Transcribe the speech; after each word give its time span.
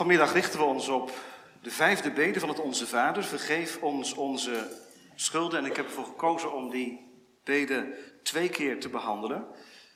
Vanmiddag 0.00 0.32
richten 0.32 0.58
we 0.58 0.64
ons 0.64 0.88
op 0.88 1.12
de 1.62 1.70
vijfde 1.70 2.10
bede 2.10 2.40
van 2.40 2.48
het 2.48 2.60
Onze 2.60 2.86
Vader. 2.86 3.24
Vergeef 3.24 3.82
ons 3.82 4.14
onze 4.14 4.76
schulden. 5.14 5.58
En 5.58 5.64
ik 5.64 5.76
heb 5.76 5.86
ervoor 5.86 6.04
gekozen 6.04 6.52
om 6.52 6.70
die 6.70 7.10
bede 7.44 7.98
twee 8.22 8.48
keer 8.48 8.80
te 8.80 8.88
behandelen. 8.88 9.46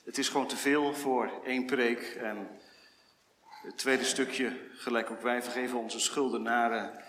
Het 0.05 0.19
is 0.19 0.29
gewoon 0.29 0.47
te 0.47 0.57
veel 0.57 0.95
voor 0.95 1.31
één 1.45 1.67
preek. 1.67 2.01
En 2.01 2.49
het 3.63 3.79
tweede 3.79 4.05
stukje, 4.05 4.61
gelijk 4.73 5.11
ook 5.11 5.23
wij, 5.23 5.43
vergeven 5.43 5.79
onze 5.79 6.01
schuldenaren. 6.01 7.05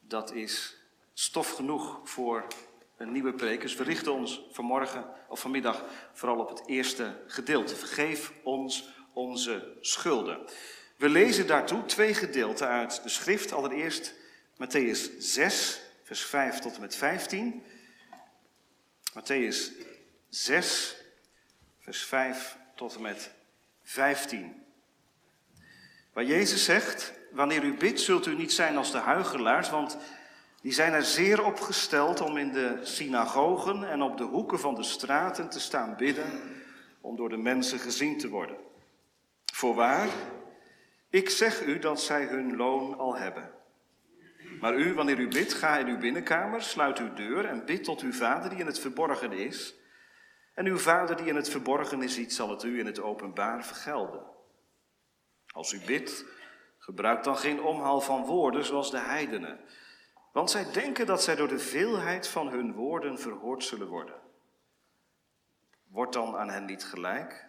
Dat 0.00 0.32
is 0.32 0.76
stof 1.14 1.50
genoeg 1.50 2.00
voor 2.04 2.46
een 2.96 3.12
nieuwe 3.12 3.34
preek. 3.34 3.60
Dus 3.60 3.74
we 3.74 3.84
richten 3.84 4.12
ons 4.12 4.46
vanmorgen 4.52 5.06
of 5.28 5.40
vanmiddag 5.40 5.84
vooral 6.12 6.38
op 6.38 6.48
het 6.48 6.62
eerste 6.66 7.22
gedeelte. 7.26 7.76
Vergeef 7.76 8.32
ons 8.42 8.88
onze 9.12 9.76
schulden. 9.80 10.38
We 11.04 11.10
lezen 11.10 11.46
daartoe 11.46 11.84
twee 11.84 12.14
gedeelten 12.14 12.68
uit 12.68 13.02
de 13.02 13.08
schrift. 13.08 13.52
Allereerst 13.52 14.14
Matthäus 14.54 15.18
6, 15.18 15.80
vers 16.02 16.24
5 16.24 16.58
tot 16.58 16.74
en 16.74 16.80
met 16.80 16.96
15. 16.96 17.62
Matthäus 19.18 19.72
6, 20.28 20.96
vers 21.78 22.04
5 22.04 22.56
tot 22.74 22.94
en 22.94 23.02
met 23.02 23.30
15. 23.82 24.64
Waar 26.12 26.24
Jezus 26.24 26.64
zegt, 26.64 27.12
wanneer 27.30 27.64
u 27.64 27.76
bidt 27.76 28.00
zult 28.00 28.26
u 28.26 28.34
niet 28.34 28.52
zijn 28.52 28.76
als 28.76 28.92
de 28.92 28.98
huigelaars, 28.98 29.70
want 29.70 29.96
die 30.60 30.72
zijn 30.72 30.92
er 30.92 31.04
zeer 31.04 31.44
op 31.44 31.60
gesteld 31.60 32.20
om 32.20 32.36
in 32.36 32.52
de 32.52 32.78
synagogen 32.82 33.90
en 33.90 34.02
op 34.02 34.18
de 34.18 34.24
hoeken 34.24 34.60
van 34.60 34.74
de 34.74 34.82
straten 34.82 35.48
te 35.48 35.60
staan 35.60 35.96
bidden, 35.96 36.40
om 37.00 37.16
door 37.16 37.28
de 37.28 37.36
mensen 37.36 37.78
gezien 37.78 38.18
te 38.18 38.28
worden. 38.28 38.56
Voorwaar, 39.52 40.08
ik 41.14 41.30
zeg 41.30 41.64
u 41.64 41.78
dat 41.78 42.00
zij 42.00 42.24
hun 42.24 42.56
loon 42.56 42.98
al 42.98 43.16
hebben. 43.16 43.50
Maar 44.60 44.74
u, 44.74 44.94
wanneer 44.94 45.18
u 45.18 45.28
bidt, 45.28 45.52
ga 45.52 45.78
in 45.78 45.86
uw 45.86 45.98
binnenkamer, 45.98 46.62
sluit 46.62 46.98
uw 46.98 47.12
deur 47.12 47.44
en 47.44 47.64
bid 47.64 47.84
tot 47.84 48.00
uw 48.00 48.12
vader 48.12 48.50
die 48.50 48.58
in 48.58 48.66
het 48.66 48.78
verborgen 48.78 49.32
is. 49.32 49.74
En 50.54 50.66
uw 50.66 50.78
vader 50.78 51.16
die 51.16 51.26
in 51.26 51.36
het 51.36 51.48
verborgen 51.48 52.08
ziet, 52.08 52.32
zal 52.32 52.50
het 52.50 52.62
u 52.62 52.78
in 52.78 52.86
het 52.86 53.00
openbaar 53.00 53.64
vergelden. 53.64 54.22
Als 55.46 55.72
u 55.72 55.80
bidt, 55.86 56.24
gebruik 56.78 57.22
dan 57.22 57.36
geen 57.36 57.62
omhaal 57.62 58.00
van 58.00 58.24
woorden 58.24 58.64
zoals 58.64 58.90
de 58.90 59.00
heidenen. 59.00 59.60
Want 60.32 60.50
zij 60.50 60.72
denken 60.72 61.06
dat 61.06 61.22
zij 61.22 61.34
door 61.34 61.48
de 61.48 61.58
veelheid 61.58 62.28
van 62.28 62.48
hun 62.48 62.72
woorden 62.72 63.18
verhoord 63.18 63.64
zullen 63.64 63.88
worden. 63.88 64.20
Word 65.88 66.12
dan 66.12 66.36
aan 66.36 66.50
hen 66.50 66.64
niet 66.64 66.84
gelijk, 66.84 67.46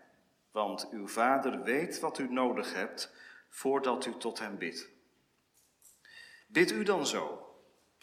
want 0.52 0.90
uw 0.92 1.08
vader 1.08 1.64
weet 1.64 2.00
wat 2.00 2.18
u 2.18 2.34
nodig 2.34 2.74
hebt 2.74 3.24
voordat 3.56 4.06
u 4.06 4.18
tot 4.18 4.40
hem 4.40 4.58
bidt. 4.58 4.90
Bid 6.48 6.72
u 6.72 6.84
dan 6.84 7.08
zo. 7.08 7.40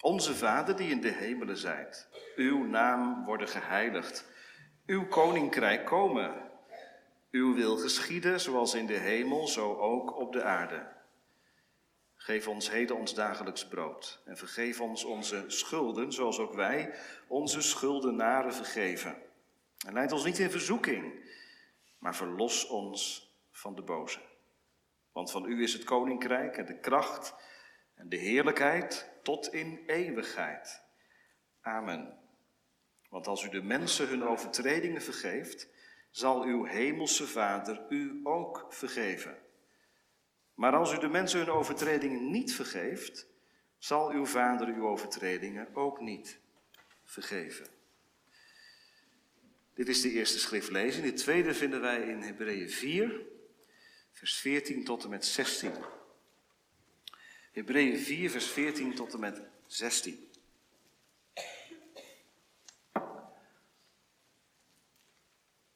Onze 0.00 0.34
Vader 0.34 0.76
die 0.76 0.90
in 0.90 1.00
de 1.00 1.10
hemelen 1.10 1.56
zijt, 1.56 2.08
uw 2.36 2.64
naam 2.64 3.24
worden 3.24 3.48
geheiligd, 3.48 4.26
uw 4.86 5.06
koninkrijk 5.06 5.86
komen, 5.86 6.50
uw 7.30 7.54
wil 7.54 7.76
geschieden 7.76 8.40
zoals 8.40 8.74
in 8.74 8.86
de 8.86 8.98
hemel, 8.98 9.48
zo 9.48 9.76
ook 9.76 10.16
op 10.16 10.32
de 10.32 10.42
aarde. 10.42 10.92
Geef 12.16 12.48
ons 12.48 12.70
heden 12.70 12.96
ons 12.96 13.14
dagelijks 13.14 13.68
brood 13.68 14.22
en 14.24 14.36
vergeef 14.36 14.80
ons 14.80 15.04
onze 15.04 15.44
schulden, 15.46 16.12
zoals 16.12 16.38
ook 16.38 16.54
wij 16.54 16.94
onze 17.26 17.60
schuldenaren 17.60 18.54
vergeven. 18.54 19.16
En 19.86 19.92
leid 19.92 20.12
ons 20.12 20.24
niet 20.24 20.38
in 20.38 20.50
verzoeking, 20.50 21.30
maar 21.98 22.16
verlos 22.16 22.66
ons 22.66 23.30
van 23.50 23.74
de 23.74 23.82
boze. 23.82 24.30
Want 25.12 25.30
van 25.30 25.46
u 25.46 25.62
is 25.62 25.72
het 25.72 25.84
koninkrijk 25.84 26.56
en 26.56 26.66
de 26.66 26.78
kracht 26.78 27.34
en 27.94 28.08
de 28.08 28.16
heerlijkheid 28.16 29.10
tot 29.22 29.52
in 29.52 29.82
eeuwigheid. 29.86 30.82
Amen. 31.60 32.18
Want 33.08 33.26
als 33.26 33.44
u 33.44 33.48
de 33.48 33.62
mensen 33.62 34.08
hun 34.08 34.24
overtredingen 34.24 35.02
vergeeft, 35.02 35.68
zal 36.10 36.42
uw 36.42 36.64
hemelse 36.64 37.26
Vader 37.26 37.86
u 37.88 38.20
ook 38.22 38.66
vergeven. 38.68 39.38
Maar 40.54 40.74
als 40.74 40.92
u 40.92 40.98
de 40.98 41.08
mensen 41.08 41.38
hun 41.38 41.50
overtredingen 41.50 42.30
niet 42.30 42.54
vergeeft, 42.54 43.26
zal 43.78 44.10
uw 44.10 44.26
Vader 44.26 44.66
uw 44.66 44.86
overtredingen 44.86 45.74
ook 45.74 46.00
niet 46.00 46.40
vergeven. 47.04 47.66
Dit 49.74 49.88
is 49.88 50.00
de 50.00 50.10
eerste 50.10 50.38
schriftlezing. 50.38 51.04
De 51.04 51.12
tweede 51.12 51.54
vinden 51.54 51.80
wij 51.80 52.02
in 52.02 52.20
Hebreeën 52.20 52.70
4, 52.70 53.26
vers 54.12 54.34
14 54.34 54.84
tot 54.84 55.04
en 55.04 55.10
met 55.10 55.26
16. 55.26 55.72
Hebreeën 57.52 57.98
4, 57.98 58.30
vers 58.30 58.46
14 58.46 58.94
tot 58.94 59.12
en 59.12 59.20
met 59.20 59.40
16. 59.66 60.30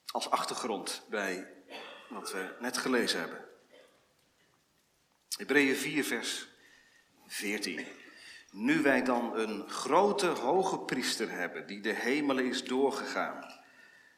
Als 0.07 0.31
achtergrond 0.31 1.03
bij 1.11 1.53
wat 2.09 2.33
we 2.33 2.57
net 2.61 2.79
gelezen 2.79 3.21
hebben. 3.21 3.45
Hebreeën 5.37 5.77
4, 5.77 6.05
vers 6.05 6.49
14. 7.27 7.87
Nu 8.51 8.83
wij 8.83 9.03
dan 9.03 9.39
een 9.39 9.71
grote 9.71 10.27
hoge 10.27 10.79
priester 10.79 11.31
hebben 11.31 11.67
die 11.67 11.81
de 11.81 11.93
hemelen 11.93 12.45
is 12.45 12.65
doorgegaan, 12.65 13.61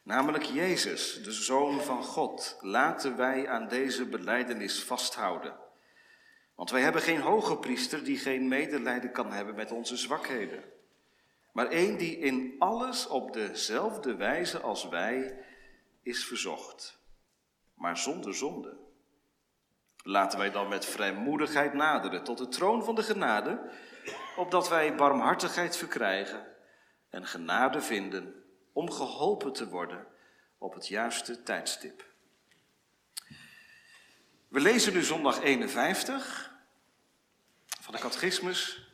namelijk 0.09 0.45
Jezus, 0.45 1.23
de 1.23 1.33
Zoon 1.33 1.81
van 1.81 2.03
God, 2.03 2.59
laten 2.61 3.17
wij 3.17 3.49
aan 3.49 3.69
deze 3.69 4.07
beleidenis 4.07 4.83
vasthouden. 4.83 5.57
Want 6.55 6.71
wij 6.71 6.81
hebben 6.81 7.03
geen 7.03 7.21
hoge 7.21 7.59
priester 7.59 8.05
die 8.05 8.19
geen 8.19 8.49
medelijden 8.49 9.13
kan 9.13 9.33
hebben 9.33 9.55
met 9.55 9.71
onze 9.71 9.97
zwakheden, 9.97 10.65
maar 11.53 11.67
één 11.67 11.99
die 11.99 12.19
in 12.19 12.55
alles 12.59 13.07
op 13.07 13.33
dezelfde 13.33 14.15
wijze 14.15 14.61
als 14.61 14.89
wij 14.89 15.45
is 16.03 16.25
verzocht, 16.25 16.99
maar 17.75 17.97
zonder 17.97 18.35
zonde. 18.35 18.77
Laten 20.03 20.39
wij 20.39 20.51
dan 20.51 20.69
met 20.69 20.85
vrijmoedigheid 20.85 21.73
naderen 21.73 22.25
tot 22.25 22.39
de 22.39 22.49
troon 22.49 22.85
van 22.85 22.95
de 22.95 23.03
genade, 23.03 23.71
opdat 24.37 24.69
wij 24.69 24.95
barmhartigheid 24.95 25.77
verkrijgen 25.77 26.47
en 27.11 27.27
genade 27.27 27.81
vinden 27.81 28.38
om 28.79 28.91
geholpen 28.91 29.53
te 29.53 29.69
worden 29.69 30.07
op 30.59 30.75
het 30.75 30.89
juiste 30.89 31.43
tijdstip. 31.43 32.05
We 34.49 34.61
lezen 34.61 34.93
nu 34.93 35.03
zondag 35.03 35.43
51 35.43 36.55
van 37.81 37.95
de 37.95 38.01
catechismus. 38.01 38.91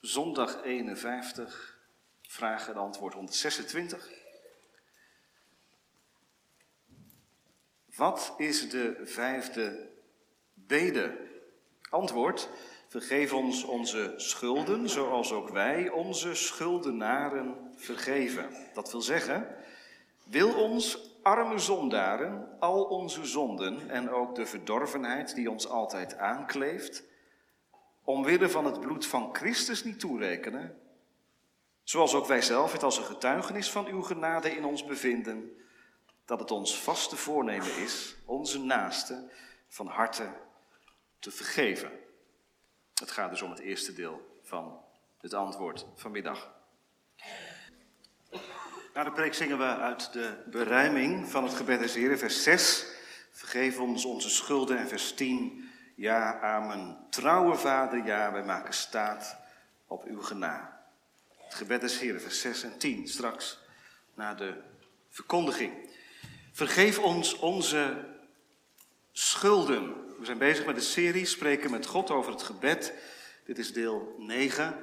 Zondag 0.00 0.62
51, 0.62 1.78
vraag 2.22 2.68
en 2.68 2.76
antwoord 2.76 3.14
126. 3.14 4.10
Wat 7.94 8.34
is 8.36 8.70
de 8.70 9.00
vijfde 9.04 9.90
bede? 10.54 11.26
Antwoord, 11.90 12.48
vergeef 12.88 13.32
ons 13.32 13.64
onze 13.64 14.14
schulden, 14.16 14.88
zoals 14.88 15.32
ook 15.32 15.48
wij 15.48 15.90
onze 15.90 16.34
schuldenaren 16.34 17.70
vergeven. 17.76 18.50
Dat 18.74 18.90
wil 18.90 19.00
zeggen, 19.00 19.56
wil 20.24 20.54
ons 20.54 20.98
arme 21.22 21.58
zondaren 21.58 22.56
al 22.60 22.84
onze 22.84 23.24
zonden 23.24 23.90
en 23.90 24.10
ook 24.10 24.34
de 24.34 24.46
verdorvenheid 24.46 25.34
die 25.34 25.50
ons 25.50 25.68
altijd 25.68 26.16
aankleeft, 26.16 27.04
omwille 28.04 28.48
van 28.48 28.64
het 28.64 28.80
bloed 28.80 29.06
van 29.06 29.34
Christus 29.34 29.84
niet 29.84 30.00
toerekenen, 30.00 30.78
zoals 31.82 32.14
ook 32.14 32.26
wij 32.26 32.42
zelf 32.42 32.72
het 32.72 32.82
als 32.82 32.98
een 32.98 33.04
getuigenis 33.04 33.70
van 33.70 33.86
uw 33.86 34.02
genade 34.02 34.56
in 34.56 34.64
ons 34.64 34.84
bevinden, 34.84 35.56
dat 36.24 36.40
het 36.40 36.50
ons 36.50 36.78
vaste 36.78 37.16
voornemen 37.16 37.76
is 37.76 38.16
onze 38.24 38.60
naaste 38.60 39.30
van 39.68 39.86
harte 39.86 40.28
te 41.18 41.30
vergeven. 41.30 42.06
Het 42.98 43.10
gaat 43.10 43.30
dus 43.30 43.42
om 43.42 43.50
het 43.50 43.58
eerste 43.58 43.92
deel 43.92 44.40
van 44.42 44.80
het 45.20 45.34
antwoord 45.34 45.86
vanmiddag. 45.96 46.50
Na 48.94 49.04
de 49.04 49.12
preek 49.12 49.34
zingen 49.34 49.58
we 49.58 49.64
uit 49.64 50.12
de 50.12 50.42
beruiming 50.46 51.28
van 51.28 51.44
het 51.44 51.54
gebed 51.54 51.80
des 51.80 51.94
Heren, 51.94 52.18
vers 52.18 52.42
6. 52.42 52.86
Vergeef 53.30 53.78
ons 53.78 54.04
onze 54.04 54.30
schulden 54.30 54.78
en 54.78 54.88
vers 54.88 55.14
10. 55.14 55.70
Ja, 55.94 56.40
amen. 56.40 57.06
Trouwe 57.10 57.54
vader, 57.56 58.04
ja, 58.04 58.32
wij 58.32 58.44
maken 58.44 58.74
staat 58.74 59.36
op 59.86 60.04
uw 60.04 60.22
gena. 60.22 60.82
Het 61.36 61.54
gebed 61.54 61.80
des 61.80 61.98
Heren, 61.98 62.20
vers 62.20 62.40
6 62.40 62.62
en 62.62 62.78
10, 62.78 63.08
straks 63.08 63.58
na 64.14 64.34
de 64.34 64.62
verkondiging. 65.08 65.96
Vergeef 66.52 66.98
ons 66.98 67.34
onze 67.34 68.04
schulden. 69.12 70.07
We 70.18 70.24
zijn 70.24 70.38
bezig 70.38 70.66
met 70.66 70.74
de 70.74 70.80
serie 70.80 71.24
Spreken 71.24 71.70
met 71.70 71.86
God 71.86 72.10
over 72.10 72.32
het 72.32 72.42
gebed. 72.42 72.92
Dit 73.44 73.58
is 73.58 73.72
deel 73.72 74.14
9 74.18 74.76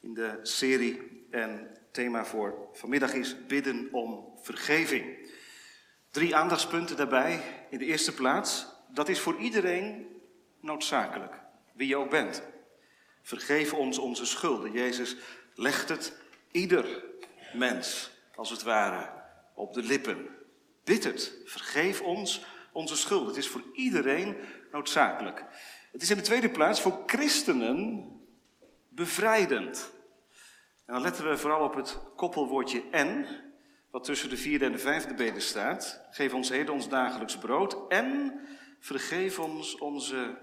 in 0.00 0.14
de 0.14 0.38
serie. 0.42 1.26
En 1.30 1.76
thema 1.92 2.24
voor 2.24 2.68
vanmiddag 2.72 3.12
is 3.12 3.46
bidden 3.46 3.88
om 3.92 4.32
vergeving. 4.42 5.30
Drie 6.10 6.36
aandachtspunten 6.36 6.96
daarbij. 6.96 7.40
In 7.70 7.78
de 7.78 7.84
eerste 7.84 8.14
plaats, 8.14 8.66
dat 8.88 9.08
is 9.08 9.20
voor 9.20 9.36
iedereen 9.38 10.06
noodzakelijk, 10.60 11.34
wie 11.74 11.88
je 11.88 11.96
ook 11.96 12.10
bent. 12.10 12.42
Vergeef 13.22 13.72
ons 13.72 13.98
onze 13.98 14.26
schulden. 14.26 14.72
Jezus 14.72 15.16
legt 15.54 15.88
het 15.88 16.12
ieder 16.50 17.04
mens, 17.52 18.10
als 18.34 18.50
het 18.50 18.62
ware, 18.62 19.10
op 19.54 19.72
de 19.74 19.82
lippen. 19.82 20.28
Bid 20.84 21.04
het, 21.04 21.32
vergeef 21.44 22.00
ons 22.00 22.44
onze 22.72 22.96
schulden. 22.96 23.28
Het 23.28 23.36
is 23.36 23.48
voor 23.48 23.62
iedereen 23.72 24.36
noodzakelijk. 24.72 25.44
Het 25.92 26.02
is 26.02 26.10
in 26.10 26.16
de 26.16 26.22
tweede 26.22 26.50
plaats 26.50 26.80
voor 26.80 27.02
christenen 27.06 28.06
bevrijdend. 28.88 29.90
En 30.86 30.94
dan 30.94 31.02
letten 31.02 31.28
we 31.28 31.36
vooral 31.36 31.64
op 31.64 31.74
het 31.74 31.98
koppelwoordje 32.16 32.82
en, 32.90 33.26
wat 33.90 34.04
tussen 34.04 34.28
de 34.28 34.36
vierde 34.36 34.64
en 34.64 34.72
de 34.72 34.78
vijfde 34.78 35.14
bede 35.14 35.40
staat. 35.40 36.06
Geef 36.10 36.34
ons 36.34 36.48
heden 36.48 36.74
ons 36.74 36.88
dagelijks 36.88 37.38
brood 37.38 37.76
en 37.88 38.40
vergeef 38.80 39.38
ons 39.38 39.78
onze 39.78 40.38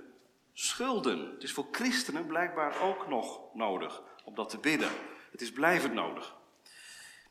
schulden. 0.53 1.31
Het 1.31 1.43
is 1.43 1.53
voor 1.53 1.67
christenen 1.71 2.25
blijkbaar 2.25 2.81
ook 2.81 3.07
nog 3.07 3.53
nodig 3.53 4.01
om 4.23 4.35
dat 4.35 4.49
te 4.49 4.57
bidden. 4.57 4.89
Het 5.31 5.41
is 5.41 5.51
blijvend 5.51 5.93
nodig. 5.93 6.35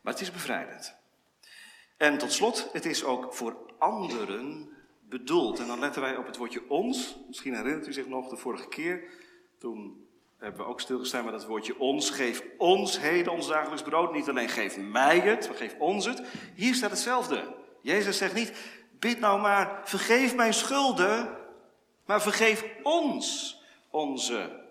Maar 0.00 0.12
het 0.12 0.22
is 0.22 0.30
bevrijdend. 0.30 0.96
En 1.96 2.18
tot 2.18 2.32
slot, 2.32 2.68
het 2.72 2.84
is 2.84 3.04
ook 3.04 3.34
voor 3.34 3.56
anderen 3.78 4.72
bedoeld. 5.08 5.58
En 5.58 5.66
dan 5.66 5.78
letten 5.78 6.02
wij 6.02 6.16
op 6.16 6.26
het 6.26 6.36
woordje 6.36 6.68
ons. 6.68 7.16
Misschien 7.26 7.54
herinnert 7.54 7.86
u 7.86 7.92
zich 7.92 8.06
nog 8.06 8.28
de 8.28 8.36
vorige 8.36 8.68
keer. 8.68 9.04
Toen 9.58 10.06
hebben 10.38 10.60
we 10.60 10.66
ook 10.66 10.80
stilgestaan 10.80 11.22
bij 11.22 11.32
dat 11.32 11.46
woordje 11.46 11.78
ons. 11.78 12.10
Geef 12.10 12.44
ons 12.58 13.00
heden 13.00 13.32
ons 13.32 13.48
dagelijks 13.48 13.82
brood. 13.82 14.12
Niet 14.12 14.28
alleen 14.28 14.48
geef 14.48 14.78
mij 14.78 15.20
het, 15.20 15.48
maar 15.48 15.56
geef 15.56 15.74
ons 15.78 16.06
het. 16.06 16.22
Hier 16.54 16.74
staat 16.74 16.90
hetzelfde. 16.90 17.54
Jezus 17.80 18.18
zegt 18.18 18.34
niet, 18.34 18.52
bid 18.98 19.20
nou 19.20 19.40
maar, 19.40 19.80
vergeef 19.84 20.34
mijn 20.36 20.54
schulden. 20.54 21.38
Maar 22.06 22.22
vergeef 22.22 22.64
ons 22.82 23.56
onze 23.90 24.62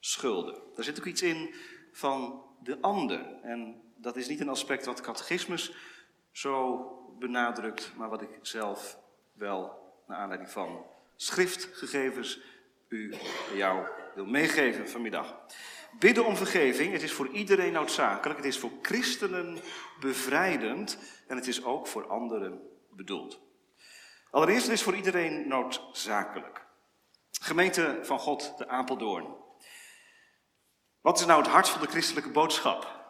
schulden. 0.00 0.54
Daar 0.74 0.84
zit 0.84 0.98
ook 0.98 1.06
iets 1.06 1.22
in 1.22 1.54
van 1.92 2.42
de 2.62 2.80
ander. 2.80 3.26
En 3.42 3.82
dat 3.96 4.16
is 4.16 4.28
niet 4.28 4.40
een 4.40 4.48
aspect 4.48 4.86
wat 4.86 5.00
catechismus 5.00 5.74
zo 6.30 6.88
benadrukt, 7.18 7.92
maar 7.96 8.08
wat 8.08 8.22
ik 8.22 8.38
zelf 8.42 8.98
wel 9.34 9.92
naar 10.06 10.18
aanleiding 10.18 10.50
van 10.50 10.86
schriftgegevens 11.16 12.40
u 12.88 13.14
jou 13.54 13.86
wil 14.14 14.26
meegeven 14.26 14.88
vanmiddag. 14.88 15.36
Bidden 15.98 16.24
om 16.24 16.36
vergeving, 16.36 16.92
het 16.92 17.02
is 17.02 17.12
voor 17.12 17.28
iedereen 17.28 17.72
noodzakelijk, 17.72 18.38
het 18.38 18.48
is 18.48 18.58
voor 18.58 18.70
christenen 18.82 19.58
bevrijdend 20.00 20.98
en 21.26 21.36
het 21.36 21.46
is 21.46 21.64
ook 21.64 21.86
voor 21.86 22.08
anderen 22.08 22.60
bedoeld. 22.90 23.40
Allereerst, 24.30 24.62
het 24.62 24.72
is 24.72 24.82
voor 24.82 24.96
iedereen 24.96 25.48
noodzakelijk. 25.48 26.66
Gemeente 27.40 27.98
van 28.02 28.18
God, 28.18 28.58
de 28.58 28.68
Apeldoorn. 28.68 29.34
Wat 31.00 31.18
is 31.18 31.26
nou 31.26 31.42
het 31.42 31.50
hart 31.50 31.68
van 31.68 31.80
de 31.80 31.86
christelijke 31.86 32.30
boodschap? 32.30 33.02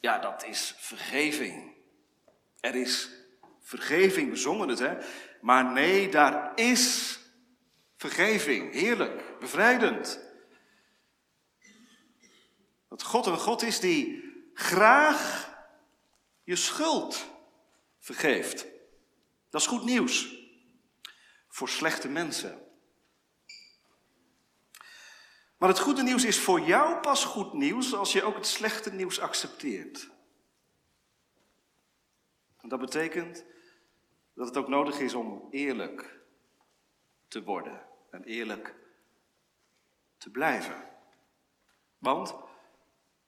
Ja, 0.00 0.18
dat 0.18 0.44
is 0.44 0.74
vergeving. 0.78 1.74
Er 2.60 2.74
is 2.74 3.21
vergeving, 3.78 4.30
we 4.30 4.36
zongen 4.36 4.68
het, 4.68 4.78
hè? 4.78 4.96
Maar 5.40 5.64
nee, 5.64 6.08
daar 6.08 6.52
is 6.54 7.18
vergeving. 7.96 8.72
Heerlijk, 8.72 9.38
bevrijdend. 9.40 10.20
Dat 12.88 13.02
God 13.02 13.26
een 13.26 13.38
God 13.38 13.62
is 13.62 13.80
die 13.80 14.24
graag 14.54 15.50
je 16.42 16.56
schuld 16.56 17.26
vergeeft. 17.98 18.66
Dat 19.50 19.60
is 19.60 19.66
goed 19.66 19.84
nieuws 19.84 20.36
voor 21.48 21.68
slechte 21.68 22.08
mensen. 22.08 22.60
Maar 25.56 25.68
het 25.68 25.80
goede 25.80 26.02
nieuws 26.02 26.24
is 26.24 26.38
voor 26.38 26.60
jou 26.60 27.00
pas 27.00 27.24
goed 27.24 27.52
nieuws 27.52 27.94
als 27.94 28.12
je 28.12 28.22
ook 28.22 28.34
het 28.34 28.46
slechte 28.46 28.92
nieuws 28.92 29.20
accepteert. 29.20 30.10
En 32.60 32.68
dat 32.68 32.80
betekent 32.80 33.44
dat 34.34 34.46
het 34.46 34.56
ook 34.56 34.68
nodig 34.68 34.98
is 34.98 35.14
om 35.14 35.48
eerlijk 35.50 36.20
te 37.28 37.42
worden 37.42 37.86
en 38.10 38.24
eerlijk 38.24 38.74
te 40.16 40.30
blijven. 40.30 40.88
Want 41.98 42.34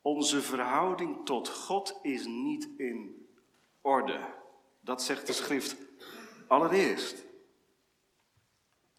onze 0.03 0.43
verhouding 0.43 1.27
tot 1.27 1.49
God 1.49 1.99
is 2.03 2.27
niet 2.27 2.69
in 2.77 3.29
orde. 3.81 4.35
Dat 4.81 5.03
zegt 5.03 5.27
de 5.27 5.33
schrift 5.33 5.77
allereerst. 6.47 7.25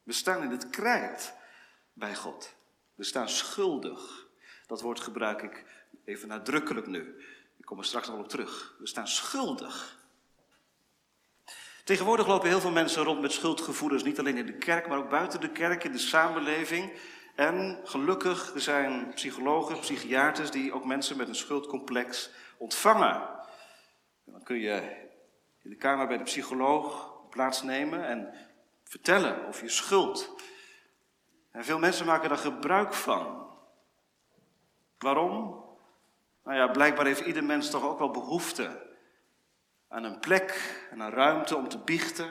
We 0.03 0.13
staan 0.13 0.43
in 0.43 0.49
het 0.49 0.69
krijt 0.69 1.33
bij 1.93 2.15
God. 2.15 2.55
We 2.95 3.03
staan 3.03 3.29
schuldig. 3.29 4.27
Dat 4.67 4.81
woord 4.81 4.99
gebruik 4.99 5.41
ik 5.41 5.65
even 6.03 6.27
nadrukkelijk 6.27 6.87
nu. 6.87 7.23
Ik 7.57 7.65
kom 7.65 7.77
er 7.77 7.85
straks 7.85 8.07
nog 8.07 8.19
op 8.19 8.29
terug. 8.29 8.75
We 8.79 8.87
staan 8.87 9.07
schuldig. 9.07 10.04
Tegenwoordig 11.85 12.27
lopen 12.27 12.49
heel 12.49 12.59
veel 12.59 12.71
mensen 12.71 13.03
rond 13.03 13.21
met 13.21 13.31
schuldgevoelens, 13.31 14.03
niet 14.03 14.19
alleen 14.19 14.37
in 14.37 14.45
de 14.45 14.57
kerk, 14.57 14.87
maar 14.87 14.97
ook 14.97 15.09
buiten 15.09 15.41
de 15.41 15.49
kerk, 15.49 15.83
in 15.83 15.91
de 15.91 15.97
samenleving. 15.97 16.93
En 17.35 17.79
gelukkig, 17.83 18.53
er 18.53 18.61
zijn 18.61 19.13
psychologen, 19.13 19.79
psychiaters 19.79 20.51
die 20.51 20.73
ook 20.73 20.85
mensen 20.85 21.17
met 21.17 21.27
een 21.27 21.35
schuldcomplex 21.35 22.29
ontvangen. 22.57 23.13
En 24.25 24.31
dan 24.31 24.43
kun 24.43 24.59
je 24.59 25.05
in 25.61 25.69
de 25.69 25.75
kamer 25.75 26.07
bij 26.07 26.17
de 26.17 26.23
psycholoog 26.23 27.13
plaatsnemen 27.29 28.07
en 28.07 28.33
vertellen 28.83 29.47
over 29.47 29.63
je 29.63 29.69
schuld. 29.69 30.35
En 31.51 31.65
veel 31.65 31.79
mensen 31.79 32.05
maken 32.05 32.29
daar 32.29 32.37
gebruik 32.37 32.93
van. 32.93 33.47
Waarom? 34.97 35.63
Nou 36.43 36.57
ja, 36.57 36.67
blijkbaar 36.67 37.05
heeft 37.05 37.25
ieder 37.25 37.43
mens 37.43 37.69
toch 37.69 37.83
ook 37.83 37.99
wel 37.99 38.11
behoefte 38.11 38.84
aan 39.87 40.03
een 40.03 40.19
plek 40.19 40.79
en 40.91 40.99
een 40.99 41.11
ruimte 41.11 41.55
om 41.55 41.67
te 41.67 41.77
biechten. 41.77 42.29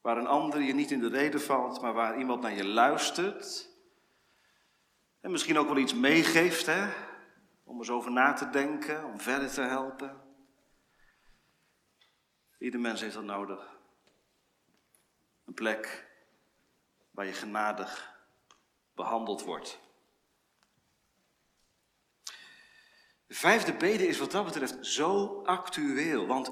Waar 0.00 0.16
een 0.16 0.26
ander 0.26 0.60
je 0.60 0.74
niet 0.74 0.90
in 0.90 1.00
de 1.00 1.08
reden 1.08 1.40
valt, 1.40 1.80
maar 1.80 1.92
waar 1.92 2.18
iemand 2.18 2.42
naar 2.42 2.54
je 2.54 2.64
luistert. 2.64 3.68
En 5.20 5.30
misschien 5.30 5.58
ook 5.58 5.68
wel 5.68 5.76
iets 5.76 5.94
meegeeft, 5.94 6.66
hè? 6.66 6.88
Om 7.64 7.78
eens 7.78 7.90
over 7.90 8.10
na 8.10 8.32
te 8.32 8.50
denken, 8.50 9.04
om 9.04 9.20
verder 9.20 9.50
te 9.50 9.60
helpen. 9.60 10.20
Ieder 12.58 12.80
mens 12.80 13.00
heeft 13.00 13.14
dat 13.14 13.24
nodig. 13.24 13.78
Een 15.44 15.54
plek 15.54 16.08
waar 17.10 17.26
je 17.26 17.32
genadig 17.32 18.18
behandeld 18.94 19.44
wordt. 19.44 19.80
De 23.30 23.36
vijfde 23.36 23.72
bede 23.72 24.06
is 24.06 24.18
wat 24.18 24.30
dat 24.30 24.44
betreft 24.44 24.86
zo 24.86 25.42
actueel, 25.44 26.26
want 26.26 26.50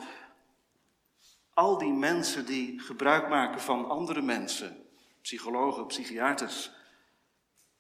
al 1.55 1.79
die 1.79 1.93
mensen 1.93 2.47
die 2.47 2.81
gebruik 2.81 3.29
maken 3.29 3.61
van 3.61 3.89
andere 3.89 4.23
mensen, 4.23 4.87
psychologen, 5.23 5.87
psychiaters, 5.87 6.71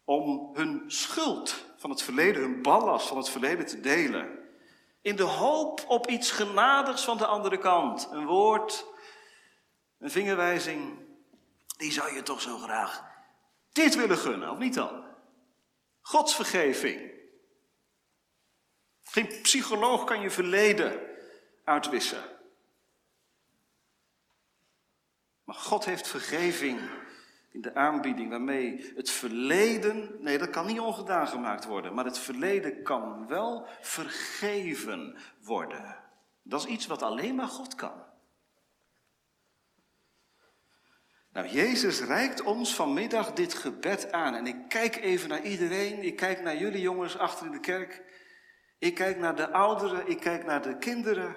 om 0.05 0.51
hun 0.55 0.85
schuld 0.87 1.65
van 1.77 1.91
het 1.91 2.03
verleden, 2.03 2.43
hun 2.43 2.63
ballast 2.63 3.09
van 3.09 3.17
het 3.17 3.29
verleden 3.29 3.67
te 3.67 3.81
delen, 3.81 4.39
in 5.01 5.17
de 5.17 5.23
hoop 5.23 5.85
op 5.89 6.07
iets 6.07 6.31
genadigs 6.31 7.05
van 7.05 7.19
de 7.19 7.27
andere 7.27 7.59
kant, 7.59 8.09
een 8.11 8.27
woord, 8.27 8.87
een 9.99 10.11
vingerwijzing, 10.11 10.99
die 11.77 11.93
zou 11.93 12.15
je 12.15 12.23
toch 12.23 12.41
zo 12.41 12.59
graag 12.59 13.05
dit 13.73 13.95
willen 13.95 14.19
gunnen, 14.19 14.51
of 14.51 14.59
niet 14.59 14.75
dan? 14.75 15.05
Gods 16.01 16.35
vergeving. 16.35 17.18
Geen 19.11 19.41
psycholoog 19.43 20.05
kan 20.05 20.21
je 20.21 20.31
verleden 20.31 21.01
uitwissen. 21.65 22.23
Maar 25.45 25.57
God 25.57 25.85
heeft 25.85 26.09
vergeving 26.09 26.81
in 27.51 27.61
de 27.61 27.75
aanbieding 27.75 28.31
waarmee 28.31 28.93
het 28.97 29.11
verleden, 29.11 30.17
nee 30.21 30.39
dat 30.39 30.51
kan 30.51 30.67
niet 30.67 30.81
ongedaan 30.81 31.29
gemaakt 31.29 31.65
worden, 31.65 31.95
maar 31.95 32.05
het 32.05 32.19
verleden 32.19 32.83
kan 32.83 33.27
wel 33.27 33.67
vergeven 33.81 35.17
worden. 35.43 35.97
Dat 36.43 36.61
is 36.61 36.67
iets 36.67 36.87
wat 36.87 37.03
alleen 37.03 37.35
maar 37.35 37.49
God 37.49 37.75
kan. 37.75 38.07
Nou, 41.33 41.49
Jezus 41.49 42.01
reikt 42.01 42.43
ons 42.43 42.75
vanmiddag 42.75 43.33
dit 43.33 43.55
gebed 43.55 44.13
aan. 44.13 44.35
En 44.35 44.47
ik 44.47 44.69
kijk 44.69 44.97
even 44.97 45.29
naar 45.29 45.43
iedereen. 45.43 46.03
Ik 46.03 46.17
kijk 46.17 46.43
naar 46.43 46.57
jullie 46.57 46.81
jongens 46.81 47.19
achter 47.19 47.47
in 47.47 47.53
de 47.53 47.61
kerk. 47.61 48.03
Ik 48.79 48.95
kijk 48.95 49.19
naar 49.19 49.37
de 49.37 49.53
ouderen. 49.53 50.09
Ik 50.09 50.21
kijk 50.21 50.45
naar 50.45 50.63
de 50.63 50.79
kinderen. 50.79 51.37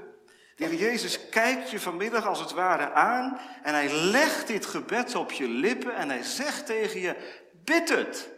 De 0.55 0.77
Jezus 0.77 1.29
kijkt 1.29 1.69
je 1.69 1.79
vanmiddag 1.79 2.27
als 2.27 2.39
het 2.39 2.51
ware 2.51 2.91
aan. 2.91 3.39
En 3.63 3.73
hij 3.73 3.93
legt 3.93 4.47
dit 4.47 4.65
gebed 4.65 5.15
op 5.15 5.31
je 5.31 5.47
lippen. 5.47 5.95
En 5.95 6.09
hij 6.09 6.23
zegt 6.23 6.65
tegen 6.65 6.99
je: 6.99 7.15
Bid 7.63 7.89
het. 7.89 8.29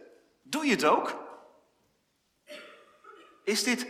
Doe 0.42 0.64
je 0.64 0.70
het 0.70 0.84
ook? 0.84 1.22
Is 3.44 3.64
dit 3.64 3.86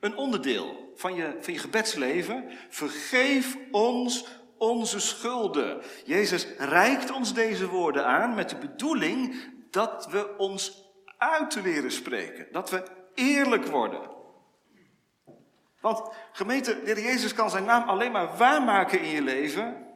een 0.00 0.16
onderdeel 0.16 0.92
van 0.94 1.14
je, 1.14 1.36
van 1.40 1.52
je 1.52 1.58
gebedsleven? 1.58 2.50
Vergeef 2.68 3.56
ons 3.70 4.26
onze 4.58 5.00
schulden. 5.00 5.82
Jezus 6.04 6.46
reikt 6.58 7.10
ons 7.10 7.34
deze 7.34 7.68
woorden 7.68 8.06
aan 8.06 8.34
met 8.34 8.48
de 8.48 8.56
bedoeling 8.56 9.34
dat 9.70 10.08
we 10.10 10.36
ons 10.36 10.84
uit 11.18 11.54
leren 11.54 11.92
spreken. 11.92 12.46
Dat 12.52 12.70
we 12.70 12.82
eerlijk 13.14 13.66
worden. 13.66 14.17
Want 15.80 16.14
gemeente, 16.32 16.82
de 16.82 16.90
Heer 16.92 17.00
Jezus 17.00 17.34
kan 17.34 17.50
zijn 17.50 17.64
naam 17.64 17.88
alleen 17.88 18.12
maar 18.12 18.36
waarmaken 18.36 19.00
in 19.00 19.08
je 19.08 19.22
leven. 19.22 19.86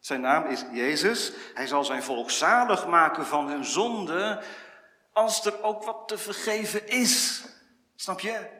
Zijn 0.00 0.20
naam 0.20 0.46
is 0.46 0.64
Jezus. 0.72 1.32
Hij 1.54 1.66
zal 1.66 1.84
zijn 1.84 2.02
volk 2.02 2.30
zalig 2.30 2.86
maken 2.86 3.26
van 3.26 3.48
hun 3.48 3.64
zonde. 3.64 4.42
Als 5.12 5.46
er 5.46 5.62
ook 5.62 5.84
wat 5.84 6.08
te 6.08 6.18
vergeven 6.18 6.88
is. 6.88 7.44
Snap 7.96 8.20
je? 8.20 8.58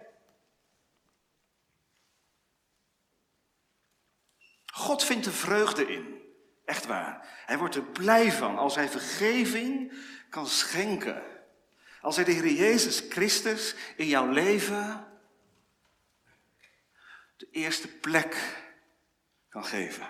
God 4.73 5.05
vindt 5.05 5.27
er 5.27 5.33
vreugde 5.33 5.93
in. 5.93 6.23
Echt 6.65 6.87
waar. 6.87 7.29
Hij 7.47 7.59
wordt 7.59 7.75
er 7.75 7.83
blij 7.83 8.33
van 8.33 8.59
als 8.59 8.75
hij 8.75 8.89
vergeving 8.89 9.93
kan 10.31 10.47
schenken. 10.47 11.23
Als 12.01 12.17
hij 12.17 12.25
de 12.25 12.33
Heer 12.33 12.53
Jezus 12.53 13.05
Christus 13.09 13.75
in 13.97 14.07
jouw 14.07 14.27
leven 14.27 15.10
de 17.41 17.51
eerste 17.51 17.89
plek 17.89 18.63
kan 19.49 19.65
geven. 19.65 20.07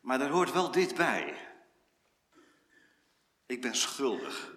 Maar 0.00 0.18
daar 0.18 0.30
hoort 0.30 0.52
wel 0.52 0.70
dit 0.70 0.94
bij. 0.94 1.48
Ik 3.46 3.60
ben 3.60 3.74
schuldig. 3.74 4.54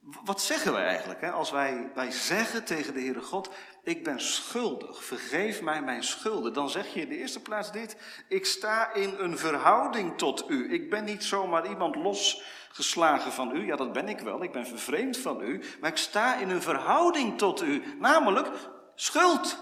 Wat 0.00 0.42
zeggen 0.42 0.72
wij 0.72 0.86
eigenlijk 0.86 1.20
hè? 1.20 1.30
als 1.30 1.50
wij, 1.50 1.90
wij 1.94 2.10
zeggen 2.10 2.64
tegen 2.64 2.94
de 2.94 3.00
Heere 3.00 3.22
God, 3.22 3.54
ik 3.88 4.04
ben 4.04 4.20
schuldig, 4.20 5.04
vergeef 5.04 5.62
mij 5.62 5.82
mijn 5.82 6.02
schulden. 6.02 6.52
Dan 6.52 6.70
zeg 6.70 6.94
je 6.94 7.00
in 7.00 7.08
de 7.08 7.16
eerste 7.16 7.42
plaats 7.42 7.72
dit, 7.72 7.96
ik 8.28 8.46
sta 8.46 8.92
in 8.92 9.14
een 9.18 9.38
verhouding 9.38 10.18
tot 10.18 10.50
u. 10.50 10.72
Ik 10.72 10.90
ben 10.90 11.04
niet 11.04 11.24
zomaar 11.24 11.68
iemand 11.68 11.94
losgeslagen 11.94 13.32
van 13.32 13.56
u, 13.56 13.66
ja 13.66 13.76
dat 13.76 13.92
ben 13.92 14.08
ik 14.08 14.20
wel, 14.20 14.42
ik 14.42 14.52
ben 14.52 14.66
vervreemd 14.66 15.18
van 15.18 15.40
u. 15.40 15.64
Maar 15.80 15.90
ik 15.90 15.96
sta 15.96 16.36
in 16.36 16.50
een 16.50 16.62
verhouding 16.62 17.38
tot 17.38 17.62
u, 17.62 17.96
namelijk 17.98 18.50
schuld. 18.94 19.58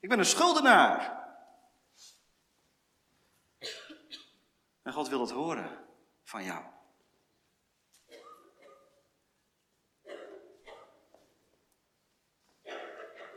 Ik 0.00 0.08
ben 0.08 0.18
een 0.18 0.24
schuldenaar. 0.24 1.18
En 4.82 4.92
God 4.92 5.08
wil 5.08 5.18
dat 5.18 5.30
horen 5.30 5.78
van 6.22 6.44
jou. 6.44 6.64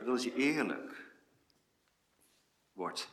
Dat 0.04 0.22
je 0.22 0.34
eerlijk 0.34 1.12
wordt. 2.72 3.12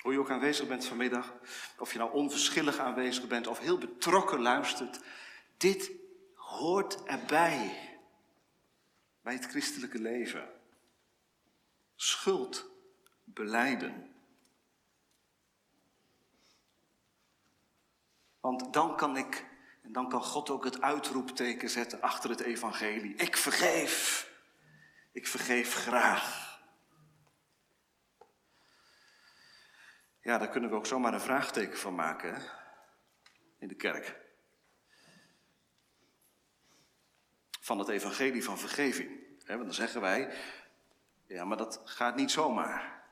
Hoe 0.00 0.12
je 0.12 0.18
ook 0.18 0.30
aanwezig 0.30 0.68
bent 0.68 0.84
vanmiddag, 0.84 1.34
of 1.78 1.92
je 1.92 1.98
nou 1.98 2.12
onverschillig 2.12 2.78
aanwezig 2.78 3.26
bent 3.26 3.46
of 3.46 3.58
heel 3.58 3.78
betrokken 3.78 4.40
luistert, 4.40 5.00
dit 5.56 5.90
hoort 6.34 7.04
erbij. 7.04 7.88
Bij 9.20 9.34
het 9.34 9.46
christelijke 9.46 9.98
leven. 9.98 10.48
Schuld 11.94 12.70
beleiden. 13.24 14.14
Want 18.40 18.72
dan 18.72 18.96
kan 18.96 19.16
ik, 19.16 19.49
en 19.90 19.96
dan 19.96 20.08
kan 20.08 20.22
God 20.22 20.50
ook 20.50 20.64
het 20.64 20.80
uitroepteken 20.80 21.70
zetten 21.70 22.00
achter 22.00 22.30
het 22.30 22.40
evangelie. 22.40 23.14
Ik 23.14 23.36
vergeef. 23.36 24.30
Ik 25.12 25.26
vergeef 25.26 25.74
graag. 25.74 26.58
Ja, 30.20 30.38
daar 30.38 30.48
kunnen 30.48 30.70
we 30.70 30.76
ook 30.76 30.86
zomaar 30.86 31.14
een 31.14 31.20
vraagteken 31.20 31.78
van 31.78 31.94
maken 31.94 32.34
hè? 32.34 32.40
in 33.58 33.68
de 33.68 33.74
kerk. 33.74 34.16
Van 37.60 37.78
het 37.78 37.88
evangelie 37.88 38.44
van 38.44 38.58
vergeving. 38.58 39.10
Want 39.46 39.62
dan 39.62 39.74
zeggen 39.74 40.00
wij, 40.00 40.34
ja, 41.26 41.44
maar 41.44 41.56
dat 41.56 41.80
gaat 41.84 42.16
niet 42.16 42.30
zomaar. 42.30 43.02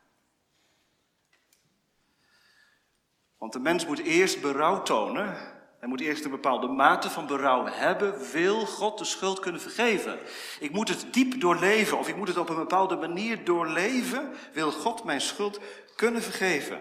Want 3.38 3.52
de 3.52 3.60
mens 3.60 3.86
moet 3.86 3.98
eerst 3.98 4.40
berouw 4.40 4.82
tonen. 4.82 5.57
Hij 5.78 5.88
moet 5.88 6.00
eerst 6.00 6.24
een 6.24 6.30
bepaalde 6.30 6.66
mate 6.66 7.10
van 7.10 7.26
berouw 7.26 7.66
hebben. 7.66 8.30
Wil 8.32 8.66
God 8.66 8.98
de 8.98 9.04
schuld 9.04 9.40
kunnen 9.40 9.60
vergeven? 9.60 10.18
Ik 10.60 10.72
moet 10.72 10.88
het 10.88 11.06
diep 11.10 11.40
doorleven 11.40 11.98
of 11.98 12.08
ik 12.08 12.16
moet 12.16 12.28
het 12.28 12.36
op 12.36 12.48
een 12.48 12.56
bepaalde 12.56 12.96
manier 12.96 13.44
doorleven. 13.44 14.32
Wil 14.52 14.72
God 14.72 15.04
mijn 15.04 15.20
schuld 15.20 15.60
kunnen 15.96 16.22
vergeven? 16.22 16.80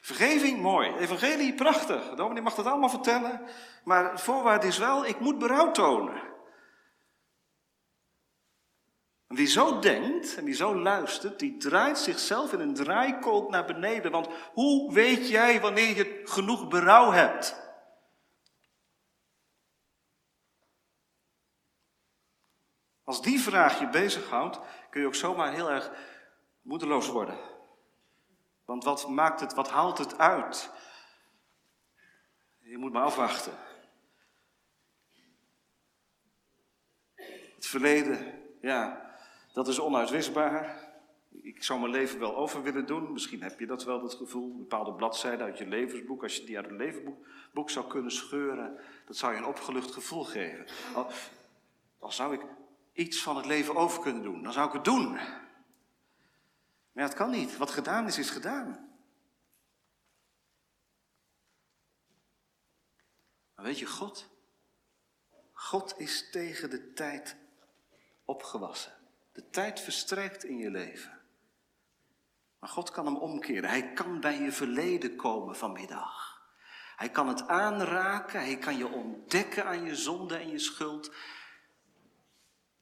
Vergeving, 0.00 0.60
mooi. 0.60 0.96
Evangelie, 0.96 1.54
prachtig. 1.54 2.10
De 2.10 2.16
dominee 2.16 2.42
mag 2.42 2.54
dat 2.54 2.66
allemaal 2.66 2.88
vertellen. 2.88 3.40
Maar 3.84 4.10
het 4.10 4.20
voorwaarde 4.20 4.66
is 4.66 4.78
wel, 4.78 5.06
ik 5.06 5.20
moet 5.20 5.38
berouw 5.38 5.70
tonen. 5.70 6.28
En 9.28 9.36
wie 9.36 9.46
zo 9.46 9.78
denkt 9.78 10.34
en 10.36 10.44
wie 10.44 10.54
zo 10.54 10.74
luistert, 10.74 11.38
die 11.38 11.56
draait 11.56 11.98
zichzelf 11.98 12.52
in 12.52 12.60
een 12.60 12.74
draaikolk 12.74 13.50
naar 13.50 13.64
beneden. 13.64 14.10
Want 14.10 14.28
hoe 14.52 14.92
weet 14.92 15.28
jij 15.28 15.60
wanneer 15.60 15.96
je 15.96 16.20
genoeg 16.24 16.68
berouw 16.68 17.10
hebt? 17.10 17.68
Als 23.10 23.22
die 23.22 23.40
vraag 23.40 23.80
je 23.80 23.88
bezighoudt, 23.88 24.60
kun 24.90 25.00
je 25.00 25.06
ook 25.06 25.14
zomaar 25.14 25.52
heel 25.52 25.70
erg 25.70 25.92
moedeloos 26.62 27.08
worden. 27.08 27.38
Want 28.64 28.84
wat 28.84 29.08
maakt 29.08 29.40
het, 29.40 29.54
wat 29.54 29.70
haalt 29.70 29.98
het 29.98 30.18
uit? 30.18 30.70
Je 32.58 32.78
moet 32.78 32.92
maar 32.92 33.02
afwachten. 33.02 33.52
Het 37.54 37.66
verleden, 37.66 38.40
ja, 38.60 39.10
dat 39.52 39.68
is 39.68 39.80
onuitwisbaar. 39.80 40.88
Ik 41.42 41.62
zou 41.62 41.80
mijn 41.80 41.92
leven 41.92 42.18
wel 42.18 42.36
over 42.36 42.62
willen 42.62 42.86
doen. 42.86 43.12
Misschien 43.12 43.42
heb 43.42 43.60
je 43.60 43.66
dat 43.66 43.84
wel, 43.84 44.00
dat 44.00 44.14
gevoel. 44.14 44.50
Een 44.50 44.58
bepaalde 44.58 44.92
bladzijde 44.92 45.42
uit 45.42 45.58
je 45.58 45.66
levensboek. 45.66 46.22
Als 46.22 46.36
je 46.36 46.44
die 46.44 46.56
uit 46.56 46.66
het 46.66 46.78
levensboek 46.78 47.70
zou 47.70 47.86
kunnen 47.86 48.12
scheuren, 48.12 48.80
dat 49.06 49.16
zou 49.16 49.32
je 49.32 49.38
een 49.38 49.46
opgelucht 49.46 49.92
gevoel 49.92 50.24
geven. 50.24 50.66
Al, 50.94 51.06
al 51.98 52.12
zou 52.12 52.34
ik 52.34 52.40
iets 52.92 53.22
van 53.22 53.36
het 53.36 53.46
leven 53.46 53.76
over 53.76 54.02
kunnen 54.02 54.22
doen, 54.22 54.42
dan 54.42 54.52
zou 54.52 54.66
ik 54.66 54.72
het 54.72 54.84
doen. 54.84 55.18
Maar 56.92 57.04
het 57.04 57.14
kan 57.14 57.30
niet. 57.30 57.56
Wat 57.56 57.70
gedaan 57.70 58.06
is, 58.06 58.18
is 58.18 58.30
gedaan. 58.30 58.88
Maar 63.54 63.64
weet 63.64 63.78
je, 63.78 63.86
God? 63.86 64.28
God 65.52 65.94
is 65.98 66.30
tegen 66.30 66.70
de 66.70 66.92
tijd 66.92 67.36
opgewassen. 68.24 68.92
De 69.32 69.50
tijd 69.50 69.80
verstrijkt 69.80 70.44
in 70.44 70.58
je 70.58 70.70
leven. 70.70 71.20
Maar 72.58 72.70
God 72.70 72.90
kan 72.90 73.06
hem 73.06 73.16
omkeren. 73.16 73.70
Hij 73.70 73.92
kan 73.92 74.20
bij 74.20 74.40
je 74.40 74.52
verleden 74.52 75.16
komen 75.16 75.56
vanmiddag. 75.56 76.42
Hij 76.96 77.10
kan 77.10 77.28
het 77.28 77.48
aanraken. 77.48 78.40
Hij 78.40 78.58
kan 78.58 78.76
je 78.76 78.88
ontdekken 78.88 79.64
aan 79.64 79.84
je 79.84 79.96
zonde 79.96 80.36
en 80.36 80.50
je 80.50 80.58
schuld. 80.58 81.14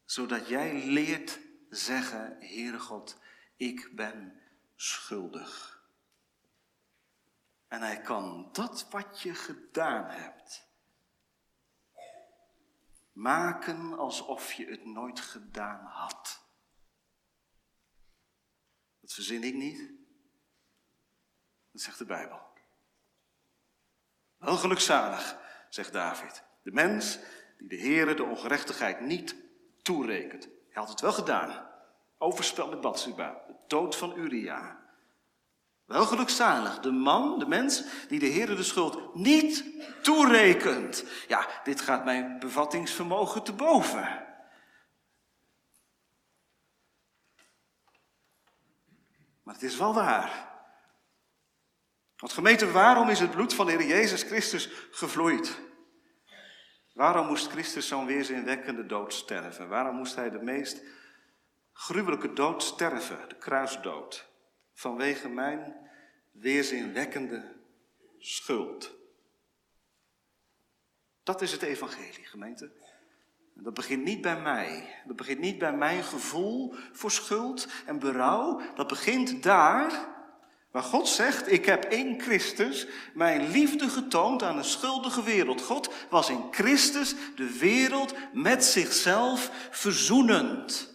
Zodat 0.08 0.48
jij 0.48 0.84
leert 0.84 1.38
zeggen, 1.70 2.36
Heere 2.40 2.78
God, 2.78 3.20
ik 3.56 3.90
ben 3.96 4.40
schuldig. 4.76 5.82
En 7.66 7.80
hij 7.80 8.00
kan 8.00 8.48
dat 8.52 8.88
wat 8.90 9.20
je 9.20 9.34
gedaan 9.34 10.10
hebt 10.10 10.66
maken 13.12 13.98
alsof 13.98 14.52
je 14.52 14.66
het 14.66 14.84
nooit 14.84 15.20
gedaan 15.20 15.84
had. 15.84 16.42
Dat 19.00 19.12
verzin 19.12 19.42
ik 19.42 19.54
niet. 19.54 19.92
Dat 21.72 21.82
zegt 21.82 21.98
de 21.98 22.06
Bijbel. 22.06 22.40
Wel 24.36 24.56
gelukzalig, 24.56 25.38
zegt 25.68 25.92
David. 25.92 26.44
De 26.62 26.72
mens 26.72 27.18
die 27.58 27.68
de 27.68 27.78
Heere 27.78 28.14
de 28.14 28.24
ongerechtigheid 28.24 29.00
niet 29.00 29.46
toerekent. 29.88 30.45
Hij 30.45 30.83
had 30.83 30.88
het 30.88 31.00
wel 31.00 31.12
gedaan. 31.12 31.66
Overspel 32.18 32.68
met 32.68 32.80
Batsuba, 32.80 33.42
de 33.47 33.54
dood 33.66 33.97
van 33.97 34.16
Uria. 34.16 34.80
Wel 35.85 36.04
gelukzalig, 36.04 36.80
de 36.80 36.90
man, 36.90 37.38
de 37.38 37.47
mens, 37.47 37.85
die 38.09 38.18
de 38.18 38.26
Heer 38.26 38.47
de 38.47 38.62
schuld 38.62 39.14
niet 39.14 39.64
toerekent. 40.02 41.04
Ja, 41.28 41.47
dit 41.64 41.80
gaat 41.80 42.04
mijn 42.04 42.38
bevattingsvermogen 42.38 43.42
te 43.42 43.52
boven. 43.52 44.26
Maar 49.42 49.54
het 49.54 49.62
is 49.62 49.76
wel 49.76 49.95
waar. 49.95 50.49
Want 52.16 52.33
gemeente, 52.33 52.71
waarom 52.71 53.09
is 53.09 53.21
het 53.21 53.30
bloed 53.30 53.54
van 53.54 53.66
de 53.66 53.73
Heer 53.73 53.87
Jezus 53.87 54.23
Christus 54.23 54.71
gevloeid? 54.90 55.67
Waarom 56.99 57.26
moest 57.26 57.50
Christus 57.50 57.88
zo'n 57.88 58.07
weerzinwekkende 58.07 58.87
dood 58.87 59.14
sterven? 59.14 59.69
Waarom 59.69 59.97
moest 59.97 60.14
hij 60.14 60.31
de 60.31 60.43
meest 60.43 60.83
gruwelijke 61.73 62.33
dood 62.33 62.62
sterven, 62.62 63.28
de 63.28 63.35
kruisdood? 63.35 64.28
Vanwege 64.75 65.28
mijn 65.28 65.76
weerzinwekkende 66.31 67.57
schuld. 68.19 68.95
Dat 71.23 71.43
is 71.43 71.52
het 71.52 71.62
evangelie, 71.62 72.25
gemeente. 72.25 72.71
Dat 73.55 73.75
begint 73.75 74.05
niet 74.05 74.21
bij 74.21 74.40
mij. 74.40 75.00
Dat 75.07 75.17
begint 75.17 75.40
niet 75.40 75.59
bij 75.59 75.73
mijn 75.73 76.02
gevoel 76.02 76.75
voor 76.93 77.11
schuld 77.11 77.69
en 77.87 77.99
berouw. 77.99 78.61
Dat 78.75 78.88
begint 78.88 79.43
daar 79.43 80.17
waar 80.70 80.82
God 80.82 81.08
zegt, 81.08 81.52
ik 81.52 81.64
heb 81.64 81.84
in 81.84 82.20
Christus 82.20 82.87
mijn 83.14 83.50
liefde 83.50 83.88
getoond 83.88 84.42
aan 84.42 84.56
een 84.58 84.64
schuldige 84.64 85.22
wereld. 85.22 85.62
God 85.62 85.94
was 86.10 86.30
in 86.30 86.48
Christus 86.50 87.14
de 87.37 87.58
wereld 87.58 88.14
met 88.32 88.64
zichzelf 88.64 89.68
verzoenend. 89.70 90.94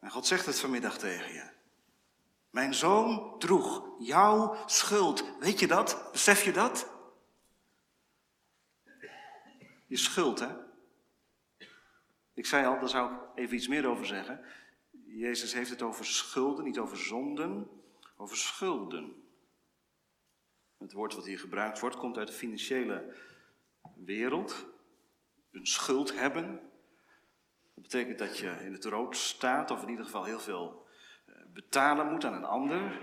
En 0.00 0.10
God 0.10 0.26
zegt 0.26 0.46
het 0.46 0.60
vanmiddag 0.60 0.98
tegen 0.98 1.32
je. 1.32 1.50
Mijn 2.50 2.74
zoon 2.74 3.38
droeg 3.38 3.88
jouw 3.98 4.56
schuld. 4.66 5.24
Weet 5.38 5.60
je 5.60 5.66
dat? 5.66 6.08
Besef 6.12 6.44
je 6.44 6.52
dat? 6.52 6.90
Je 9.86 9.96
schuld, 9.96 10.38
hè? 10.38 10.48
Ik 12.34 12.46
zei 12.46 12.66
al, 12.66 12.78
daar 12.78 12.88
zou 12.88 13.12
ik 13.12 13.20
even 13.34 13.56
iets 13.56 13.68
meer 13.68 13.86
over 13.86 14.06
zeggen. 14.06 14.44
Jezus 15.14 15.52
heeft 15.52 15.70
het 15.70 15.82
over 15.82 16.04
schulden, 16.04 16.64
niet 16.64 16.78
over 16.78 16.96
zonden, 16.96 17.68
over 18.16 18.36
schulden. 18.36 19.22
Het 20.78 20.92
woord 20.92 21.14
wat 21.14 21.24
hier 21.24 21.38
gebruikt 21.38 21.80
wordt 21.80 21.96
komt 21.96 22.18
uit 22.18 22.28
de 22.28 22.32
financiële 22.32 23.14
wereld. 23.94 24.66
Een 25.50 25.66
schuld 25.66 26.18
hebben. 26.18 26.60
Dat 27.74 27.82
betekent 27.82 28.18
dat 28.18 28.38
je 28.38 28.50
in 28.50 28.72
het 28.72 28.84
rood 28.84 29.16
staat, 29.16 29.70
of 29.70 29.82
in 29.82 29.88
ieder 29.88 30.04
geval 30.04 30.24
heel 30.24 30.40
veel 30.40 30.86
eh, 31.26 31.34
betalen 31.52 32.10
moet 32.10 32.24
aan 32.24 32.34
een 32.34 32.44
ander. 32.44 33.00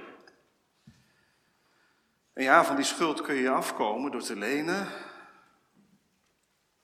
En 2.34 2.44
ja, 2.44 2.64
van 2.66 2.76
die 2.76 2.86
schuld 2.86 3.22
kun 3.22 3.36
je 3.36 3.50
afkomen 3.50 4.12
door 4.12 4.22
te 4.22 4.36
lenen. 4.36 4.88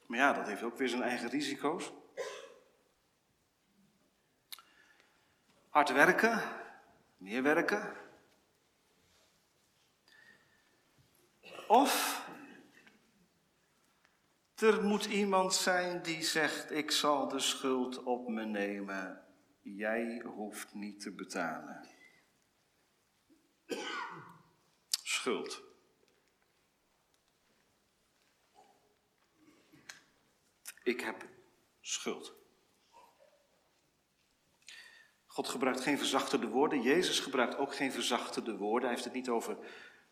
Maar 0.05 0.17
ja, 0.17 0.34
dat 0.34 0.48
heeft 0.48 0.63
ook 0.63 0.77
weer 0.77 0.89
zijn 0.89 1.01
eigen 1.01 1.29
risico's. 1.29 1.94
Hard 5.75 5.91
werken, 5.91 6.41
meer 7.17 7.44
werken. 7.44 7.98
Of 11.67 12.25
er 14.55 14.84
moet 14.84 15.05
iemand 15.05 15.53
zijn 15.53 16.01
die 16.01 16.24
zegt: 16.24 16.72
Ik 16.72 16.91
zal 16.91 17.27
de 17.27 17.39
schuld 17.39 18.03
op 18.03 18.27
me 18.27 18.46
nemen, 18.46 19.25
jij 19.62 20.22
hoeft 20.25 20.74
niet 20.74 21.01
te 21.01 21.12
betalen. 21.12 21.88
Schuld. 25.03 25.62
Ik 30.84 31.01
heb 31.01 31.27
schuld. 31.82 32.45
God 35.36 35.48
gebruikt 35.48 35.82
geen 35.82 35.98
verzachtende 35.98 36.48
woorden. 36.48 36.82
Jezus 36.82 37.20
gebruikt 37.20 37.58
ook 37.58 37.75
geen 37.75 37.92
verzachtende 37.92 38.58
woorden. 38.58 38.82
Hij 38.82 38.89
heeft 38.89 39.04
het 39.04 39.13
niet 39.13 39.30
over 39.30 39.58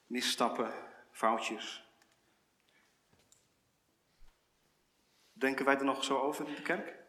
misstappen, 0.05 0.73
foutjes. 1.11 1.87
Denken 5.33 5.65
wij 5.65 5.77
er 5.77 5.85
nog 5.85 6.03
zo 6.03 6.17
over 6.17 6.47
in 6.47 6.55
de 6.55 6.61
kerk? 6.61 6.99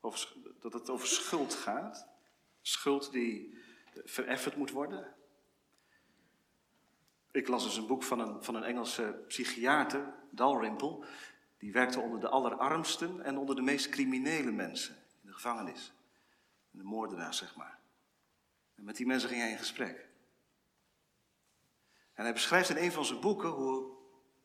Over, 0.00 0.32
dat 0.60 0.72
het 0.72 0.90
over 0.90 1.06
schuld 1.06 1.54
gaat. 1.54 2.08
Schuld 2.60 3.12
die 3.12 3.58
verefferd 4.04 4.56
moet 4.56 4.70
worden. 4.70 5.14
Ik 7.30 7.48
las 7.48 7.64
eens 7.64 7.76
een 7.76 7.86
boek 7.86 8.02
van 8.02 8.20
een, 8.20 8.44
van 8.44 8.54
een 8.54 8.64
Engelse 8.64 9.24
psychiater, 9.26 10.14
Dalrymple. 10.30 11.06
Die 11.60 11.72
werkte 11.72 12.00
onder 12.00 12.20
de 12.20 12.28
allerarmsten 12.28 13.24
en 13.24 13.38
onder 13.38 13.56
de 13.56 13.62
meest 13.62 13.88
criminele 13.88 14.50
mensen 14.50 14.94
in 14.94 15.28
de 15.28 15.32
gevangenis. 15.32 15.92
De 16.70 16.82
moordenaars, 16.82 17.36
zeg 17.36 17.56
maar. 17.56 17.78
En 18.74 18.84
met 18.84 18.96
die 18.96 19.06
mensen 19.06 19.28
ging 19.28 19.40
hij 19.40 19.50
in 19.50 19.58
gesprek. 19.58 20.08
En 22.14 22.24
hij 22.24 22.32
beschrijft 22.32 22.68
in 22.68 22.76
een 22.76 22.92
van 22.92 23.04
zijn 23.04 23.20
boeken 23.20 23.48
hoe 23.48 23.90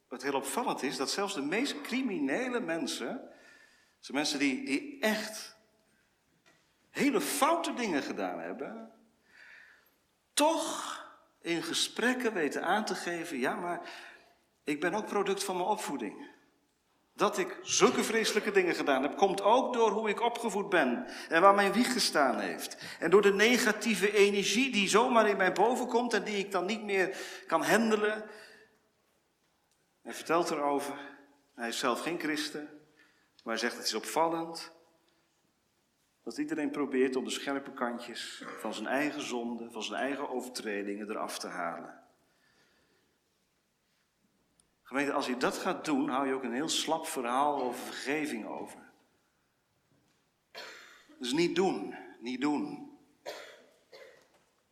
het 0.10 0.22
heel 0.22 0.34
opvallend 0.34 0.84
is 0.84 0.98
dat 0.98 1.10
zelfs 1.10 1.34
de 1.34 1.42
meest 1.42 1.82
criminele 1.82 2.60
mensen, 2.60 3.30
zijn 4.00 4.18
mensen 4.18 4.40
die, 4.40 4.66
die 4.66 5.00
echt 5.00 5.58
hele 6.90 7.22
foute 7.22 7.74
dingen 7.74 8.04
gedaan 8.04 8.40
hebben, 8.40 8.92
toch 10.34 11.04
in 11.42 11.64
gesprekken 11.64 12.34
weten 12.34 12.64
aan 12.64 12.86
te 12.86 12.96
geven, 12.96 13.38
ja, 13.38 13.56
maar 13.56 13.90
ik 14.64 14.80
ben 14.80 14.94
ook 14.94 15.06
product 15.06 15.44
van 15.44 15.56
mijn 15.56 15.68
opvoeding. 15.68 16.35
Dat 17.16 17.38
ik 17.38 17.60
zulke 17.62 18.04
vreselijke 18.04 18.52
dingen 18.52 18.76
gedaan 18.76 19.02
heb, 19.02 19.18
komt 19.18 19.42
ook 19.42 19.74
door 19.74 19.92
hoe 19.92 20.10
ik 20.10 20.22
opgevoed 20.22 20.70
ben 20.70 21.08
en 21.30 21.42
waar 21.42 21.56
mijn 21.56 21.74
wieg 21.74 21.94
gestaan 21.94 22.40
heeft. 22.40 22.78
En 23.00 23.10
door 23.10 23.22
de 23.22 23.34
negatieve 23.34 24.14
energie 24.14 24.72
die 24.72 24.90
zomaar 24.90 25.30
in 25.30 25.38
mij 25.38 25.52
boven 25.54 25.88
komt 25.88 26.14
en 26.14 26.24
die 26.24 26.38
ik 26.38 26.52
dan 26.52 26.66
niet 26.66 26.84
meer 26.84 27.18
kan 27.48 27.64
handelen. 27.64 28.24
Hij 30.02 30.14
vertelt 30.14 30.50
erover. 30.50 31.00
Hij 31.56 31.68
is 31.68 31.80
zelf 31.80 32.02
geen 32.02 32.20
christen, 32.20 32.70
maar 33.44 33.54
hij 33.54 33.58
zegt 33.58 33.78
het 33.78 33.86
is 33.86 33.94
opvallend 33.94 34.74
dat 36.24 36.38
iedereen 36.38 36.72
probeert 36.72 37.16
om 37.16 37.24
de 37.24 37.30
scherpe 37.30 37.72
kantjes 37.72 38.44
van 38.60 38.74
zijn 38.74 38.88
eigen 38.88 39.22
zonde, 39.22 39.72
van 39.72 39.84
zijn 39.84 40.02
eigen 40.02 40.30
overtredingen 40.30 41.10
eraf 41.10 41.40
te 41.40 41.48
halen. 41.48 42.05
Als 44.90 45.26
je 45.26 45.38
dat 45.38 45.58
gaat 45.58 45.86
doen, 45.86 46.10
hou 46.10 46.28
je 46.28 46.34
ook 46.34 46.44
een 46.44 46.54
heel 46.54 46.70
slap 46.70 47.08
verhaal 47.08 47.62
over 47.62 47.80
vergeving 47.80 48.46
over. 48.46 48.80
Dus 51.20 51.34
niet 51.34 51.56
doen, 51.56 51.96
niet 52.20 52.42
doen. 52.42 52.94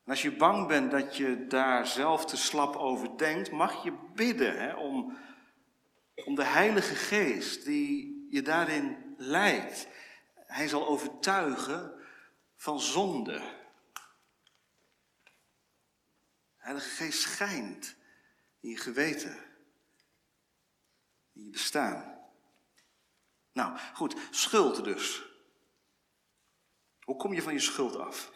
En 0.03 0.09
als 0.09 0.21
je 0.21 0.35
bang 0.35 0.67
bent 0.67 0.91
dat 0.91 1.17
je 1.17 1.47
daar 1.47 1.87
zelf 1.87 2.25
te 2.25 2.37
slap 2.37 2.75
over 2.75 3.17
denkt, 3.17 3.51
mag 3.51 3.83
je 3.83 3.93
bidden 4.13 4.59
hè, 4.59 4.73
om, 4.73 5.17
om 6.25 6.35
de 6.35 6.43
Heilige 6.43 6.95
Geest 6.95 7.65
die 7.65 8.27
je 8.29 8.41
daarin 8.41 9.15
leidt. 9.17 9.87
Hij 10.35 10.67
zal 10.67 10.87
overtuigen 10.87 11.93
van 12.55 12.79
zonde. 12.79 13.41
De 16.53 16.69
Heilige 16.69 16.89
Geest 16.89 17.21
schijnt 17.21 17.95
in 18.59 18.69
je 18.69 18.77
geweten 18.77 19.51
in 21.33 21.43
je 21.43 21.49
bestaan. 21.49 22.17
Nou, 23.53 23.77
goed, 23.93 24.15
schuld 24.31 24.83
dus. 24.83 25.23
Hoe 27.03 27.15
kom 27.15 27.33
je 27.33 27.41
van 27.41 27.53
je 27.53 27.59
schuld 27.59 27.95
af? 27.95 28.31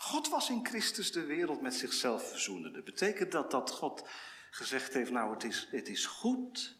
God 0.00 0.28
was 0.28 0.50
in 0.50 0.66
Christus 0.66 1.12
de 1.12 1.24
wereld 1.24 1.60
met 1.60 1.74
zichzelf 1.74 2.28
verzoenende. 2.28 2.82
Betekent 2.82 3.32
dat 3.32 3.50
dat 3.50 3.70
God 3.70 4.08
gezegd 4.50 4.92
heeft, 4.92 5.10
nou 5.10 5.32
het 5.32 5.44
is, 5.44 5.68
het 5.70 5.88
is 5.88 6.06
goed. 6.06 6.78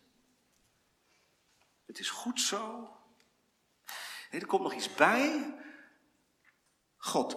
Het 1.87 1.99
is 1.99 2.11
goed 2.11 2.41
zo. 2.41 2.91
Nee, 4.31 4.41
er 4.41 4.47
komt 4.47 4.63
nog 4.63 4.75
iets 4.75 4.95
bij. 4.95 5.55
God 6.97 7.37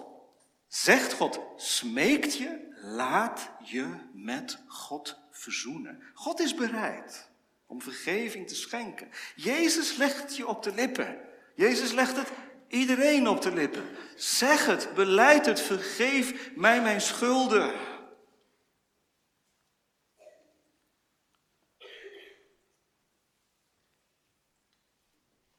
zegt, 0.68 1.13
God 1.13 1.39
smeekt 1.62 2.38
je, 2.38 2.68
laat 2.82 3.52
je 3.63 3.96
met 4.13 4.60
God 4.68 5.20
verzoenen. 5.32 6.04
God 6.13 6.39
is 6.39 6.56
bereid 6.56 7.30
om 7.65 7.82
vergeving 7.82 8.48
te 8.48 8.56
schenken. 8.56 9.10
Jezus 9.36 9.96
legt 9.96 10.36
je 10.36 10.48
op 10.48 10.63
de 10.63 10.74
lippen. 10.74 11.20
Jezus 11.56 11.92
legt 11.92 12.15
het 12.15 12.30
iedereen 12.68 13.28
op 13.28 13.42
de 13.42 13.54
lippen. 13.54 13.86
Zeg 14.15 14.65
het, 14.65 14.94
beleid 14.94 15.46
het, 15.46 15.62
vergeef 15.62 16.56
mij 16.56 16.82
mijn 16.82 17.02
schulden. 17.02 17.74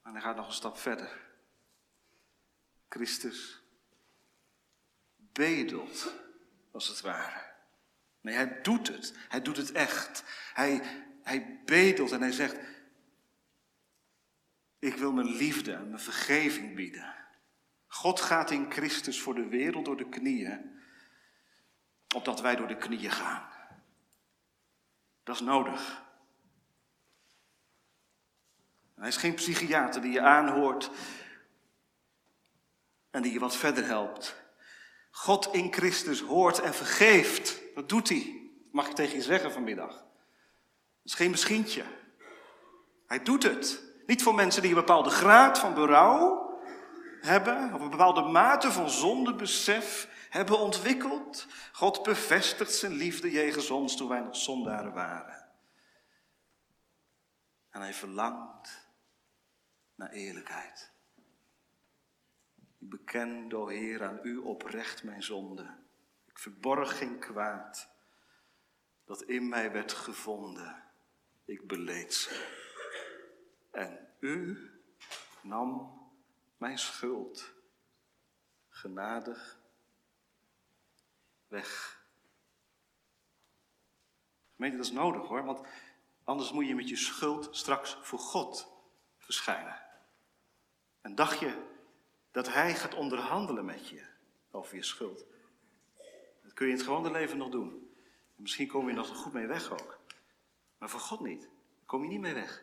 En 0.02 0.12
hij 0.12 0.20
gaat 0.20 0.36
nog 0.36 0.46
een 0.46 0.52
stap 0.52 0.78
verder. 0.78 1.28
Christus 2.88 3.62
bedelt, 5.16 6.14
als 6.72 6.88
het 6.88 7.00
ware. 7.00 7.48
Nee, 8.20 8.34
hij 8.34 8.60
doet 8.62 8.88
het. 8.88 9.14
Hij 9.28 9.42
doet 9.42 9.56
het 9.56 9.72
echt. 9.72 10.24
Hij, 10.54 10.82
hij 11.22 11.60
bedelt 11.64 12.12
en 12.12 12.20
hij 12.20 12.32
zegt, 12.32 12.56
ik 14.78 14.94
wil 14.94 15.12
mijn 15.12 15.36
liefde 15.36 15.72
en 15.72 15.88
mijn 15.88 16.00
vergeving 16.00 16.74
bieden. 16.74 17.14
God 17.86 18.20
gaat 18.20 18.50
in 18.50 18.70
Christus 18.70 19.20
voor 19.20 19.34
de 19.34 19.48
wereld 19.48 19.84
door 19.84 19.96
de 19.96 20.08
knieën, 20.08 20.80
opdat 22.14 22.40
wij 22.40 22.56
door 22.56 22.68
de 22.68 22.76
knieën 22.76 23.10
gaan. 23.10 23.48
Dat 25.22 25.34
is 25.34 25.40
nodig. 25.40 26.02
Hij 28.94 29.08
is 29.08 29.16
geen 29.16 29.34
psychiater 29.34 30.02
die 30.02 30.12
je 30.12 30.20
aanhoort 30.20 30.90
en 33.10 33.22
die 33.22 33.32
je 33.32 33.38
wat 33.38 33.56
verder 33.56 33.84
helpt. 33.84 34.36
God 35.10 35.48
in 35.52 35.72
Christus 35.72 36.20
hoort 36.20 36.60
en 36.60 36.74
vergeeft. 36.74 37.60
Dat 37.74 37.88
doet 37.88 38.08
hij. 38.08 38.50
mag 38.72 38.88
ik 38.88 38.94
tegen 38.94 39.16
je 39.16 39.22
zeggen 39.22 39.52
vanmiddag. 39.52 39.92
Dat 39.92 40.04
is 41.04 41.14
geen 41.14 41.30
misschien. 41.30 41.66
Hij 43.06 43.22
doet 43.22 43.42
het. 43.42 43.82
Niet 44.06 44.22
voor 44.22 44.34
mensen 44.34 44.62
die 44.62 44.70
een 44.70 44.76
bepaalde 44.76 45.10
graad 45.10 45.58
van 45.58 45.74
berouw 45.74 46.50
hebben, 47.20 47.74
of 47.74 47.80
een 47.80 47.90
bepaalde 47.90 48.22
mate 48.22 48.72
van 48.72 48.90
zondebesef 48.90 50.08
hebben 50.30 50.58
ontwikkeld. 50.58 51.46
God 51.72 52.02
bevestigt 52.02 52.74
zijn 52.74 52.92
liefde 52.92 53.30
jegens 53.30 53.70
ons 53.70 53.96
toen 53.96 54.08
wij 54.08 54.20
nog 54.20 54.36
zondaren 54.36 54.92
waren. 54.92 55.48
En 57.70 57.80
hij 57.80 57.94
verlangt 57.94 58.88
naar 59.94 60.10
eerlijkheid. 60.10 60.89
Ik 62.80 62.88
beken, 62.88 63.52
o 63.52 63.66
Heer, 63.66 64.04
aan 64.04 64.20
u 64.22 64.36
oprecht 64.36 65.02
mijn 65.02 65.22
zonde. 65.22 65.76
Ik 66.26 66.38
verborg 66.38 66.98
geen 66.98 67.18
kwaad 67.18 67.88
dat 69.04 69.22
in 69.22 69.48
mij 69.48 69.72
werd 69.72 69.92
gevonden. 69.92 70.82
Ik 71.44 71.66
beleed 71.66 72.14
ze. 72.14 72.58
En 73.70 74.08
u 74.20 74.58
nam 75.42 75.98
mijn 76.56 76.78
schuld 76.78 77.52
genadig 78.68 79.60
weg. 81.48 82.02
Gemeente, 84.54 84.76
dat 84.76 84.86
is 84.86 84.92
nodig 84.92 85.28
hoor, 85.28 85.44
want 85.44 85.66
anders 86.24 86.52
moet 86.52 86.66
je 86.66 86.74
met 86.74 86.88
je 86.88 86.96
schuld 86.96 87.56
straks 87.56 87.98
voor 88.02 88.18
God 88.18 88.72
verschijnen. 89.18 89.82
En 91.00 91.14
dacht 91.14 91.38
je 91.38 91.69
dat 92.30 92.52
Hij 92.52 92.74
gaat 92.74 92.94
onderhandelen 92.94 93.64
met 93.64 93.88
je 93.88 94.06
over 94.50 94.76
je 94.76 94.82
schuld? 94.82 95.24
Dat 96.42 96.52
kun 96.52 96.66
je 96.66 96.72
in 96.72 96.78
het 96.78 96.86
gewone 96.86 97.10
leven 97.10 97.38
nog 97.38 97.50
doen. 97.50 97.94
misschien 98.36 98.68
kom 98.68 98.88
je 98.88 98.94
nog 98.94 99.16
goed 99.16 99.32
mee 99.32 99.46
weg 99.46 99.72
ook. 99.72 99.98
Maar 100.78 100.90
voor 100.90 101.00
God 101.00 101.20
niet. 101.20 101.40
Daar 101.40 101.86
kom 101.86 102.02
je 102.02 102.08
niet 102.08 102.20
mee 102.20 102.34
weg. 102.34 102.62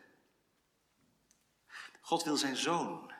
God 2.00 2.24
wil 2.24 2.36
zijn 2.36 2.56
zoon. 2.56 3.12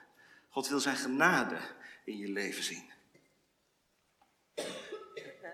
God 0.49 0.69
wil 0.69 0.81
zijn 0.81 0.97
genade 0.97 1.61
in 2.05 2.17
je 2.17 2.29
leven 2.29 2.63
zien. 2.63 2.91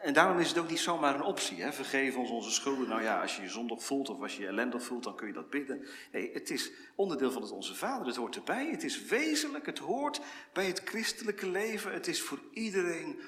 En 0.04 0.12
daarom 0.12 0.38
is 0.38 0.48
het 0.48 0.58
ook 0.58 0.68
niet 0.68 0.78
zomaar 0.78 1.14
een 1.14 1.22
optie. 1.22 1.62
Hè? 1.62 1.72
Vergeef 1.72 2.16
ons 2.16 2.30
onze 2.30 2.50
schulden. 2.50 2.88
Nou 2.88 3.02
ja, 3.02 3.20
als 3.20 3.36
je 3.36 3.42
je 3.42 3.48
zondig 3.48 3.84
voelt 3.84 4.08
of 4.08 4.20
als 4.20 4.36
je 4.36 4.42
je 4.42 4.48
ellendig 4.48 4.82
voelt, 4.82 5.04
dan 5.04 5.16
kun 5.16 5.26
je 5.26 5.32
dat 5.32 5.50
bidden. 5.50 5.86
Nee, 6.12 6.32
het 6.32 6.50
is 6.50 6.70
onderdeel 6.94 7.32
van 7.32 7.42
het 7.42 7.50
Onze 7.50 7.74
Vader. 7.74 8.06
Het 8.06 8.16
hoort 8.16 8.36
erbij. 8.36 8.70
Het 8.70 8.82
is 8.82 9.04
wezenlijk. 9.04 9.66
Het 9.66 9.78
hoort 9.78 10.20
bij 10.52 10.66
het 10.66 10.82
christelijke 10.84 11.48
leven. 11.48 11.92
Het 11.92 12.06
is 12.06 12.22
voor 12.22 12.40
iedereen 12.52 13.20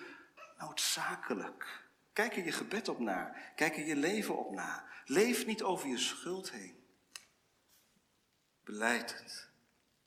noodzakelijk. 0.58 1.88
Kijk 2.12 2.36
er 2.36 2.44
je 2.44 2.52
gebed 2.52 2.88
op 2.88 2.98
na. 2.98 3.34
Kijk 3.54 3.76
er 3.76 3.86
je 3.86 3.96
leven 3.96 4.38
op 4.38 4.50
na. 4.50 4.84
Leef 5.04 5.46
niet 5.46 5.62
over 5.62 5.88
je 5.88 5.98
schuld 5.98 6.50
heen. 6.50 6.84
Beleid 8.64 9.18
het. 9.18 9.50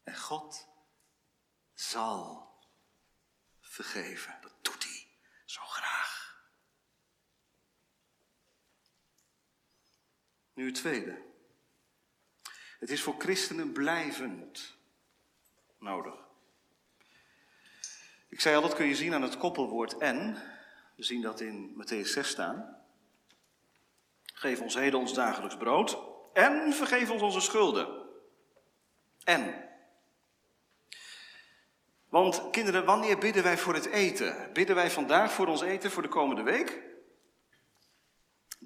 En 0.04 0.18
God 0.18 0.68
zal 1.74 2.50
vergeven. 3.60 4.38
Dat 4.42 4.54
doet 4.62 4.84
hij 4.84 5.08
zo 5.46 5.62
graag. 5.62 6.20
Nu 10.60 10.66
het 10.66 10.76
tweede. 10.76 11.18
Het 12.80 12.90
is 12.90 13.02
voor 13.02 13.16
christenen 13.18 13.72
blijvend 13.72 14.78
nodig. 15.78 16.16
Ik 18.30 18.42
zei 18.42 18.56
al, 18.56 18.62
dat 18.62 18.76
kun 18.76 18.86
je 18.86 18.96
zien 18.96 19.14
aan 19.14 19.22
het 19.22 19.38
koppelwoord 19.38 19.98
en. 19.98 20.38
We 20.96 21.04
zien 21.04 21.22
dat 21.22 21.40
in 21.40 21.84
Matthäus 21.84 22.08
6 22.08 22.30
staan. 22.30 22.78
Geef 24.34 24.62
ons 24.62 24.76
heden 24.76 25.00
ons 25.00 25.14
dagelijks 25.14 25.58
brood 25.58 25.98
en 26.34 26.74
vergeef 26.74 27.10
ons 27.10 27.22
onze 27.22 27.42
schulden. 27.42 28.06
En. 29.24 29.70
Want 32.10 32.50
kinderen, 32.50 32.86
wanneer 32.86 33.18
bidden 33.18 33.44
wij 33.44 33.58
voor 33.58 33.74
het 33.74 33.86
eten? 33.86 34.54
Bidden 34.54 34.76
wij 34.76 34.92
vandaag 34.92 35.32
voor 35.32 35.48
ons 35.48 35.62
eten 35.62 35.92
voor 35.92 36.04
de 36.04 36.10
komende 36.10 36.44
week? 36.44 36.89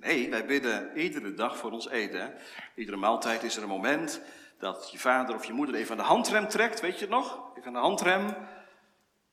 Nee, 0.04 0.30
wij 0.30 0.46
bidden 0.46 0.98
iedere 0.98 1.34
dag 1.34 1.58
voor 1.58 1.72
ons 1.72 1.90
eten. 1.90 2.34
Iedere 2.76 2.98
maaltijd 2.98 3.44
is 3.44 3.56
er 3.56 3.64
een 3.64 3.70
moment 3.70 4.22
dat 4.58 4.92
je 4.92 5.00
vader 5.00 5.36
of 5.36 5.46
je 5.46 5.54
moeder 5.54 5.76
even 5.76 5.92
aan 5.92 5.98
de 5.98 6.04
handrem 6.04 6.48
trekt, 6.48 6.80
weet 6.80 6.96
je 6.96 7.02
het 7.02 7.10
nog? 7.10 7.52
Even 7.56 7.68
aan 7.68 7.74
de 7.74 7.80
handrem. 7.80 8.36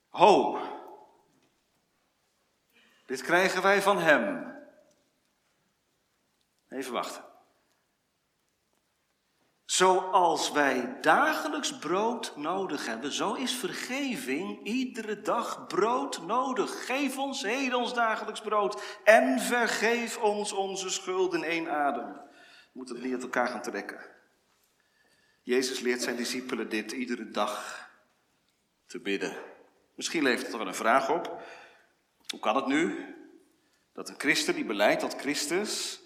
Ho, 0.09 0.59
dit 3.05 3.21
krijgen 3.21 3.61
wij 3.61 3.81
van 3.81 3.97
hem. 3.97 4.55
Even 6.69 6.93
wachten. 6.93 7.30
Zoals 9.71 10.51
wij 10.51 10.97
dagelijks 11.01 11.77
brood 11.77 12.35
nodig 12.35 12.85
hebben, 12.85 13.11
zo 13.11 13.33
is 13.33 13.55
vergeving 13.55 14.63
iedere 14.63 15.21
dag 15.21 15.67
brood 15.67 16.21
nodig. 16.21 16.85
Geef 16.85 17.17
ons 17.17 17.41
heden 17.41 17.77
ons 17.77 17.93
dagelijks 17.93 18.41
brood 18.41 18.99
en 19.03 19.39
vergeef 19.39 20.17
ons 20.17 20.51
onze 20.51 20.89
schulden 20.89 21.43
in 21.43 21.49
één 21.49 21.69
adem. 21.69 22.13
We 22.13 22.69
moeten 22.71 22.95
het 22.95 23.03
niet 23.03 23.13
uit 23.13 23.23
elkaar 23.23 23.47
gaan 23.47 23.61
trekken. 23.61 23.99
Jezus 25.41 25.79
leert 25.79 26.01
zijn 26.01 26.15
discipelen 26.15 26.69
dit 26.69 26.91
iedere 26.91 27.29
dag 27.29 27.89
te 28.85 28.99
bidden. 28.99 29.37
Misschien 29.95 30.23
levert 30.23 30.51
het 30.51 30.61
er 30.61 30.67
een 30.67 30.75
vraag 30.75 31.09
op. 31.09 31.41
Hoe 32.29 32.39
kan 32.39 32.55
het 32.55 32.67
nu 32.67 33.05
dat 33.93 34.09
een 34.09 34.19
christen 34.19 34.55
die 34.55 34.65
beleidt 34.65 35.01
dat 35.01 35.19
Christus 35.19 36.00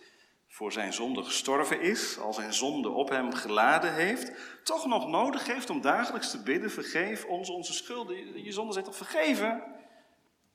voor 0.56 0.72
zijn 0.72 0.94
zonde 0.94 1.24
gestorven 1.24 1.82
is, 1.82 2.18
al 2.18 2.34
zijn 2.34 2.54
zonde 2.54 2.90
op 2.90 3.10
hem 3.10 3.34
geladen 3.34 3.94
heeft, 3.94 4.32
toch 4.64 4.86
nog 4.86 5.08
nodig 5.08 5.46
heeft 5.46 5.70
om 5.70 5.82
dagelijks 5.82 6.32
te 6.32 6.44
bidden, 6.44 6.72
vergeef 6.72 7.26
ons 7.26 7.50
onze 7.50 7.74
schulden. 7.74 8.44
Je 8.44 8.52
zonde 8.52 8.74
zijn 8.74 8.86
toch 8.86 8.96
vergeven? 8.96 9.64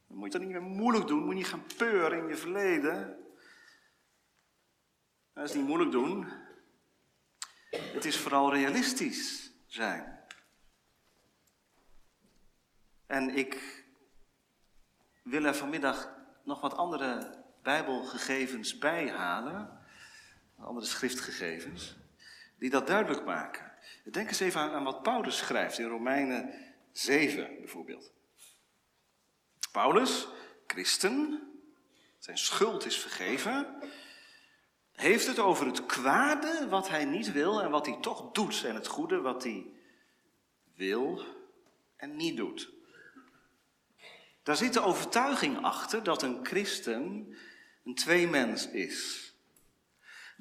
Dan 0.09 0.17
moet 0.17 0.33
je 0.33 0.39
dat 0.39 0.49
niet 0.49 0.51
meer 0.51 0.63
moeilijk 0.63 1.07
doen, 1.07 1.19
moet 1.19 1.29
je 1.29 1.35
niet 1.35 1.47
gaan 1.47 1.67
peuren 1.77 2.19
in 2.19 2.29
je 2.29 2.37
verleden. 2.37 3.19
Dat 5.35 5.49
is 5.49 5.55
niet 5.55 5.67
moeilijk 5.67 5.91
doen. 5.91 6.27
Het 7.71 8.05
is 8.05 8.19
vooral 8.19 8.53
realistisch 8.53 9.53
zijn. 9.67 10.21
En 13.07 13.37
ik 13.37 13.85
wil 15.23 15.45
er 15.45 15.55
vanmiddag 15.55 16.15
nog 16.45 16.61
wat 16.61 16.77
andere 16.77 17.39
Bijbelgegevens 17.63 18.79
bijhalen 18.79 19.79
andere 20.61 20.87
schriftgegevens, 20.87 21.97
die 22.59 22.71
dat 22.71 22.87
duidelijk 22.87 23.25
maken. 23.25 23.73
Denk 24.05 24.29
eens 24.29 24.41
even 24.41 24.61
aan, 24.61 24.71
aan 24.71 24.85
wat 24.85 25.03
Paulus 25.03 25.37
schrijft 25.37 25.79
in 25.79 25.89
Romeinen 25.89 26.55
7 26.93 27.57
bijvoorbeeld. 27.59 28.13
Paulus, 29.73 30.29
christen, 30.67 31.51
zijn 32.19 32.39
schuld 32.39 32.87
is 32.87 32.99
vergeven, 32.99 33.83
heeft 34.93 35.27
het 35.27 35.39
over 35.39 35.67
het 35.67 35.87
kwade 35.87 36.67
wat 36.69 36.89
hij 36.89 37.05
niet 37.05 37.33
wil 37.33 37.63
en 37.63 37.71
wat 37.71 37.87
hij 37.87 37.99
toch 38.01 38.33
doet, 38.33 38.65
en 38.65 38.75
het 38.75 38.87
goede 38.87 39.21
wat 39.21 39.43
hij 39.43 39.67
wil 40.75 41.25
en 41.97 42.17
niet 42.17 42.37
doet. 42.37 42.71
Daar 44.43 44.57
zit 44.57 44.73
de 44.73 44.81
overtuiging 44.81 45.63
achter 45.63 46.03
dat 46.03 46.23
een 46.23 46.47
christen 46.47 47.37
een 47.85 47.95
tweemens 47.95 48.69
is 48.69 49.30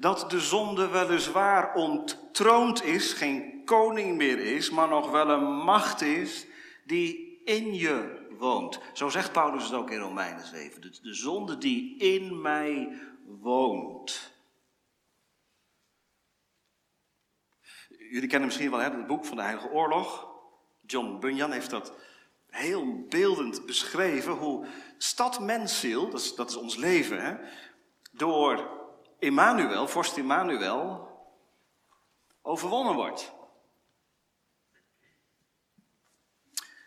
dat 0.00 0.30
de 0.30 0.40
zonde 0.40 0.88
weliswaar 0.88 1.74
onttroond 1.74 2.84
is, 2.84 3.12
geen 3.12 3.64
koning 3.64 4.16
meer 4.16 4.38
is, 4.38 4.70
maar 4.70 4.88
nog 4.88 5.10
wel 5.10 5.28
een 5.28 5.54
macht 5.54 6.00
is 6.00 6.46
die 6.84 7.40
in 7.44 7.74
je 7.74 8.26
woont. 8.38 8.80
Zo 8.92 9.08
zegt 9.08 9.32
Paulus 9.32 9.64
het 9.64 9.72
ook 9.72 9.90
in 9.90 9.98
Romeinen 9.98 10.46
7. 10.46 10.80
De, 10.80 10.98
de 11.02 11.14
zonde 11.14 11.58
die 11.58 11.98
in 11.98 12.40
mij 12.40 13.00
woont. 13.40 14.32
Jullie 17.88 18.28
kennen 18.28 18.48
misschien 18.48 18.70
wel 18.70 18.80
hè, 18.80 18.90
het 18.90 19.06
boek 19.06 19.24
van 19.24 19.36
de 19.36 19.42
Heilige 19.42 19.70
Oorlog. 19.70 20.28
John 20.86 21.18
Bunyan 21.18 21.52
heeft 21.52 21.70
dat 21.70 21.92
heel 22.46 23.04
beeldend 23.08 23.66
beschreven. 23.66 24.32
Hoe 24.32 24.66
stad 24.98 25.40
mensziel, 25.40 26.10
dat 26.10 26.20
is, 26.20 26.34
dat 26.34 26.50
is 26.50 26.56
ons 26.56 26.76
leven, 26.76 27.20
hè, 27.24 27.36
door 28.12 28.79
Emmanuel, 29.20 29.88
vorst 29.88 30.16
Emmanuel, 30.16 31.08
overwonnen 32.42 32.94
wordt. 32.94 33.32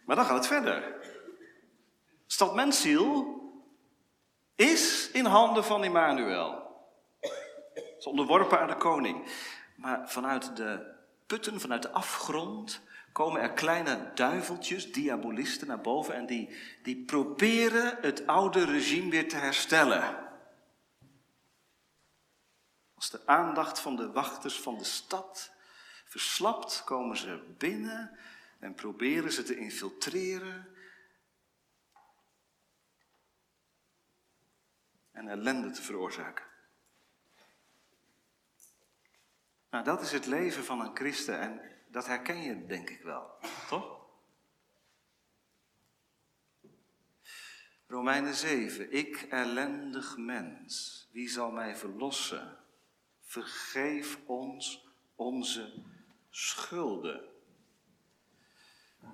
Maar 0.06 0.16
dan 0.16 0.26
gaat 0.26 0.38
het 0.38 0.48
verder. 0.48 0.96
Stad 2.28 2.56
Mensiel 2.56 3.42
is 4.56 5.10
in 5.12 5.26
handen 5.26 5.64
van 5.64 5.84
Immanuel. 5.84 6.62
Is 7.98 8.06
onderworpen 8.06 8.60
aan 8.60 8.68
de 8.68 8.78
koning. 8.78 9.32
Maar 9.76 10.10
vanuit 10.10 10.56
de 10.56 10.96
putten, 11.26 11.60
vanuit 11.60 11.82
de 11.82 11.92
afgrond, 11.92 12.82
komen 13.12 13.42
er 13.42 13.52
kleine 13.52 14.12
duiveltjes, 14.14 14.92
diabolisten, 14.92 15.68
naar 15.68 15.82
boven 15.82 16.16
en 16.16 16.26
die, 16.26 16.50
die 16.84 17.06
proberen 17.06 17.98
het 18.02 18.28
oude 18.28 18.66
regime 18.66 19.10
weer 19.10 19.30
te 19.30 19.36
herstellen. 19.36 20.23
Als 23.04 23.12
de 23.12 23.28
aandacht 23.28 23.80
van 23.80 23.96
de 23.96 24.12
wachters 24.12 24.62
van 24.62 24.78
de 24.78 24.84
stad 24.84 25.52
verslapt, 26.06 26.84
komen 26.84 27.18
ze 27.18 27.54
binnen 27.58 28.18
en 28.60 28.74
proberen 28.74 29.32
ze 29.32 29.44
te 29.44 29.56
infiltreren. 29.56 30.76
En 35.12 35.28
ellende 35.28 35.72
te 35.72 35.82
veroorzaken. 35.82 36.46
Nou, 39.70 39.84
dat 39.84 40.02
is 40.02 40.12
het 40.12 40.26
leven 40.26 40.64
van 40.64 40.80
een 40.80 40.96
christen 40.96 41.40
en 41.40 41.62
dat 41.88 42.06
herken 42.06 42.42
je 42.42 42.66
denk 42.66 42.90
ik 42.90 43.02
wel, 43.02 43.40
toch? 43.68 44.06
Romeinen 47.88 48.36
7. 48.36 48.92
Ik 48.92 49.22
ellendig 49.22 50.18
mens, 50.18 51.08
wie 51.12 51.30
zal 51.30 51.52
mij 51.52 51.76
verlossen? 51.76 52.62
Vergeef 53.34 54.20
ons 54.26 54.86
onze 55.16 55.74
schulden. 56.30 57.22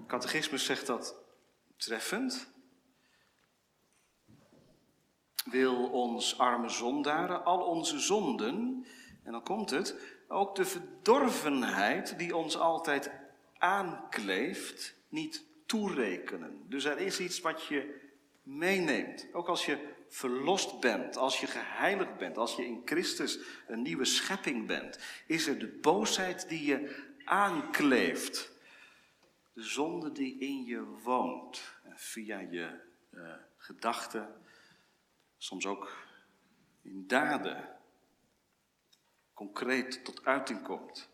Catechismus 0.08 0.66
zegt 0.66 0.88
dat 0.88 1.16
treffend. 1.78 2.52
Wil 5.46 5.90
ons 5.90 6.38
arme 6.38 6.70
zondaren 6.70 7.44
al 7.46 7.62
onze 7.62 8.00
zonden, 8.00 8.86
en 9.24 9.32
dan 9.32 9.44
komt 9.44 9.70
het, 9.70 9.96
ook 10.28 10.56
de 10.56 10.66
verdorvenheid 10.66 12.18
die 12.18 12.36
ons 12.36 12.58
altijd 12.58 13.12
aankleeft, 13.58 14.96
niet 15.10 15.46
toerekenen. 15.66 16.70
Dus 16.70 16.84
er 16.84 16.98
is 16.98 17.20
iets 17.20 17.40
wat 17.40 17.66
je 17.66 18.02
meeneemt. 18.44 19.28
Ook 19.34 19.48
als 19.48 19.66
je 19.66 19.98
verlost 20.10 20.80
bent, 20.80 21.18
als 21.18 21.40
je 21.40 21.48
geheiligd 21.48 22.18
bent, 22.18 22.38
als 22.38 22.56
je 22.56 22.66
in 22.66 22.82
Christus 22.86 23.40
een 23.68 23.82
nieuwe 23.82 24.06
schepping 24.06 24.68
bent, 24.68 25.00
is 25.26 25.48
er 25.48 25.60
de 25.60 25.68
boosheid 25.68 26.50
die 26.50 26.66
je 26.66 27.08
aankleeft. 27.26 28.52
De 29.54 29.64
zonde 29.64 30.12
die 30.12 30.40
in 30.40 30.64
je 30.64 30.84
woont. 30.84 31.78
via 31.96 32.40
je 32.40 32.80
uh, 33.12 33.34
gedachten, 33.58 34.42
soms 35.38 35.66
ook 35.66 35.98
in 36.82 37.08
daden, 37.08 37.78
concreet 39.34 40.06
tot 40.06 40.26
uiting 40.26 40.64
komt. 40.64 41.10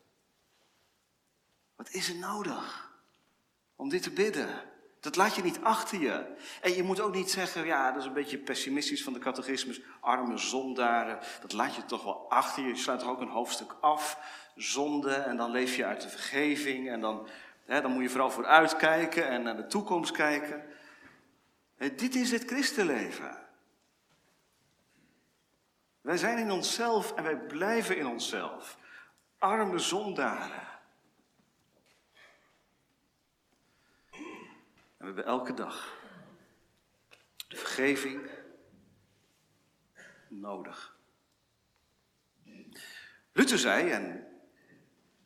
Wat 1.75 1.89
is 1.89 2.09
er 2.09 2.15
nodig 2.15 2.91
om 3.75 3.89
dit 3.89 4.03
te 4.03 4.11
bidden? 4.11 4.74
Dat 5.05 5.15
laat 5.15 5.35
je 5.35 5.41
niet 5.41 5.59
achter 5.61 5.99
je. 5.99 6.35
En 6.61 6.73
je 6.73 6.83
moet 6.83 6.99
ook 6.99 7.13
niet 7.13 7.31
zeggen, 7.31 7.65
ja, 7.65 7.91
dat 7.91 8.01
is 8.01 8.07
een 8.07 8.13
beetje 8.13 8.37
pessimistisch 8.37 9.03
van 9.03 9.13
de 9.13 9.19
catechismus, 9.19 9.81
arme 9.99 10.37
zondaren, 10.37 11.19
dat 11.41 11.53
laat 11.53 11.75
je 11.75 11.85
toch 11.85 12.03
wel 12.03 12.29
achter 12.29 12.63
je. 12.63 12.69
Je 12.69 12.75
sluit 12.75 13.01
er 13.01 13.09
ook 13.09 13.21
een 13.21 13.27
hoofdstuk 13.27 13.75
af, 13.81 14.19
zonde, 14.55 15.13
en 15.13 15.37
dan 15.37 15.51
leef 15.51 15.75
je 15.75 15.85
uit 15.85 16.01
de 16.01 16.09
vergeving, 16.09 16.89
en 16.89 17.01
dan, 17.01 17.27
hè, 17.65 17.81
dan 17.81 17.91
moet 17.91 18.03
je 18.03 18.09
vooral 18.09 18.31
vooruitkijken 18.31 19.27
en 19.27 19.43
naar 19.43 19.55
de 19.55 19.67
toekomst 19.67 20.11
kijken. 20.11 20.63
dit 21.77 22.15
is 22.15 22.31
het 22.31 22.43
christenleven. 22.45 23.37
Wij 26.01 26.17
zijn 26.17 26.37
in 26.37 26.51
onszelf 26.51 27.13
en 27.13 27.23
wij 27.23 27.37
blijven 27.37 27.97
in 27.97 28.07
onszelf. 28.07 28.77
Arme 29.37 29.79
zondaren. 29.79 30.74
We 35.05 35.13
hebben 35.13 35.33
elke 35.33 35.53
dag 35.53 35.97
de 37.47 37.55
vergeving 37.55 38.29
nodig. 40.29 40.97
Luther 43.31 43.57
zei, 43.57 43.89
en 43.89 44.27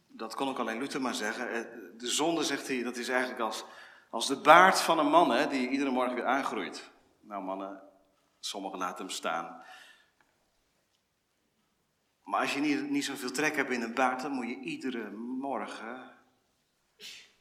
dat 0.08 0.36
kon 0.36 0.48
ook 0.48 0.60
alleen 0.60 0.80
Luther 0.80 1.02
maar 1.02 1.14
zeggen, 1.14 1.52
eh, 1.52 1.62
de 1.98 2.08
zonde, 2.08 2.44
zegt 2.44 2.68
hij, 2.68 2.84
dat 2.84 2.98
is 2.98 3.10
eigenlijk 3.10 3.42
als, 3.42 3.66
als 4.10 4.28
de 4.28 4.42
baard 4.42 4.82
van 4.82 5.00
een 5.00 5.10
man 5.10 5.32
hè, 5.32 5.48
die 5.48 5.70
iedere 5.70 5.90
morgen 5.90 6.16
weer 6.16 6.26
aangroeit. 6.26 6.92
Nou 7.20 7.44
mannen, 7.44 7.82
sommigen 8.40 8.80
laten 8.80 9.06
hem 9.06 9.14
staan. 9.14 9.64
Maar 12.24 12.42
als 12.42 12.54
je 12.54 12.60
niet, 12.60 12.90
niet 12.90 13.06
zoveel 13.06 13.32
trek 13.32 13.56
hebt 13.56 13.72
in 13.72 13.82
een 13.82 13.94
baard, 13.94 14.22
dan 14.22 14.32
moet 14.32 14.48
je 14.48 14.60
iedere 14.60 15.10
morgen 15.12 16.18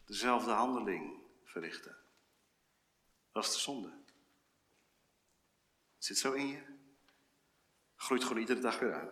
dezelfde 0.05 0.51
handeling 0.51 1.22
verrichten. 1.44 1.96
Dat 3.38 3.46
is 3.46 3.53
de 3.53 3.61
zonde. 3.61 3.92
Zit 5.98 6.18
zo 6.18 6.33
in 6.33 6.46
je. 6.46 6.62
Groeit 7.96 8.22
gewoon 8.22 8.38
iedere 8.38 8.61
dag 8.61 8.79
weer 8.79 8.94
aan. 8.94 9.11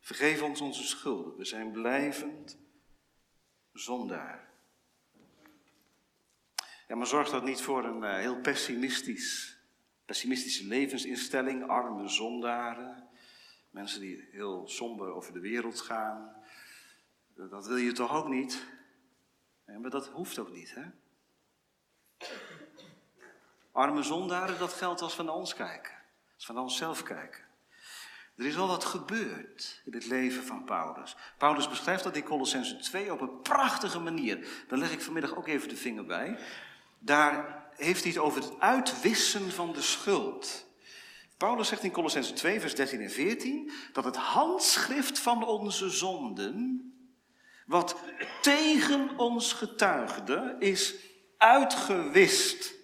Vergeef 0.00 0.42
ons 0.42 0.60
onze 0.60 0.84
schulden. 0.84 1.36
We 1.36 1.44
zijn 1.44 1.72
blijvend 1.72 2.58
zondaar. 3.72 4.50
Ja, 6.88 6.96
maar 6.96 7.06
zorgt 7.06 7.30
dat 7.30 7.44
niet 7.44 7.60
voor 7.60 7.84
een 7.84 8.02
uh, 8.02 8.16
heel 8.16 8.40
pessimistisch, 8.40 9.58
pessimistische 10.04 10.66
levensinstelling? 10.66 11.68
Arme 11.68 12.08
zondaren. 12.08 13.08
Mensen 13.70 14.00
die 14.00 14.28
heel 14.30 14.68
somber 14.68 15.12
over 15.12 15.32
de 15.32 15.40
wereld 15.40 15.80
gaan. 15.80 16.42
Dat 17.34 17.66
wil 17.66 17.76
je 17.76 17.92
toch 17.92 18.14
ook 18.14 18.28
niet? 18.28 18.76
Maar 19.76 19.90
dat 19.90 20.08
hoeft 20.08 20.38
ook 20.38 20.52
niet, 20.52 20.74
hè? 20.74 20.84
Arme 23.72 24.02
zondaren, 24.02 24.58
dat 24.58 24.72
geldt 24.72 25.00
als 25.00 25.16
we 25.16 25.22
naar 25.22 25.34
ons 25.34 25.54
kijken. 25.54 25.92
Als 26.34 26.46
we 26.46 26.52
naar 26.52 26.62
onszelf 26.62 27.02
kijken. 27.02 27.46
Er 28.36 28.46
is 28.46 28.56
al 28.56 28.66
wat 28.66 28.84
gebeurd 28.84 29.82
in 29.84 29.92
het 29.92 30.06
leven 30.06 30.42
van 30.42 30.64
Paulus. 30.64 31.16
Paulus 31.38 31.68
beschrijft 31.68 32.04
dat 32.04 32.16
in 32.16 32.22
Colossense 32.22 32.76
2 32.76 33.12
op 33.12 33.20
een 33.20 33.40
prachtige 33.42 33.98
manier. 33.98 34.64
Daar 34.68 34.78
leg 34.78 34.92
ik 34.92 35.00
vanmiddag 35.00 35.36
ook 35.36 35.46
even 35.46 35.68
de 35.68 35.76
vinger 35.76 36.06
bij. 36.06 36.38
Daar 36.98 37.66
heeft 37.76 38.02
hij 38.02 38.12
het 38.12 38.20
over 38.20 38.42
het 38.42 38.60
uitwissen 38.60 39.50
van 39.50 39.72
de 39.72 39.82
schuld. 39.82 40.66
Paulus 41.36 41.68
zegt 41.68 41.82
in 41.82 41.90
Colossense 41.90 42.32
2, 42.32 42.60
vers 42.60 42.74
13 42.74 43.00
en 43.00 43.10
14, 43.10 43.72
dat 43.92 44.04
het 44.04 44.16
handschrift 44.16 45.18
van 45.18 45.46
onze 45.46 45.90
zonden 45.90 46.92
wat 47.68 47.96
tegen 48.40 49.18
ons 49.18 49.52
getuigde, 49.52 50.56
is 50.58 50.94
uitgewist. 51.36 52.74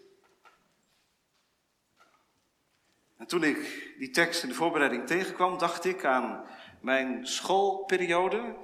En 3.17 3.27
toen 3.27 3.45
ik 3.45 3.93
die 3.99 4.11
tekst 4.11 4.43
in 4.43 4.49
de 4.49 4.55
voorbereiding 4.55 5.07
tegenkwam, 5.07 5.59
dacht 5.59 5.85
ik 5.85 6.05
aan 6.05 6.45
mijn 6.81 7.27
schoolperiode. 7.27 8.57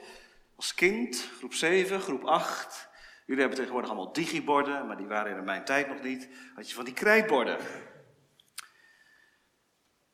Als 0.56 0.74
kind, 0.74 1.28
groep 1.38 1.54
7, 1.54 2.00
groep 2.00 2.24
8. 2.24 2.88
Jullie 3.26 3.40
hebben 3.40 3.58
tegenwoordig 3.58 3.90
allemaal 3.90 4.12
digiborden, 4.12 4.86
maar 4.86 4.96
die 4.96 5.06
waren 5.06 5.36
in 5.36 5.44
mijn 5.44 5.64
tijd 5.64 5.88
nog 5.88 6.02
niet. 6.02 6.28
Had 6.54 6.68
je 6.68 6.74
van 6.74 6.84
die 6.84 6.94
krijtborden. 6.94 7.58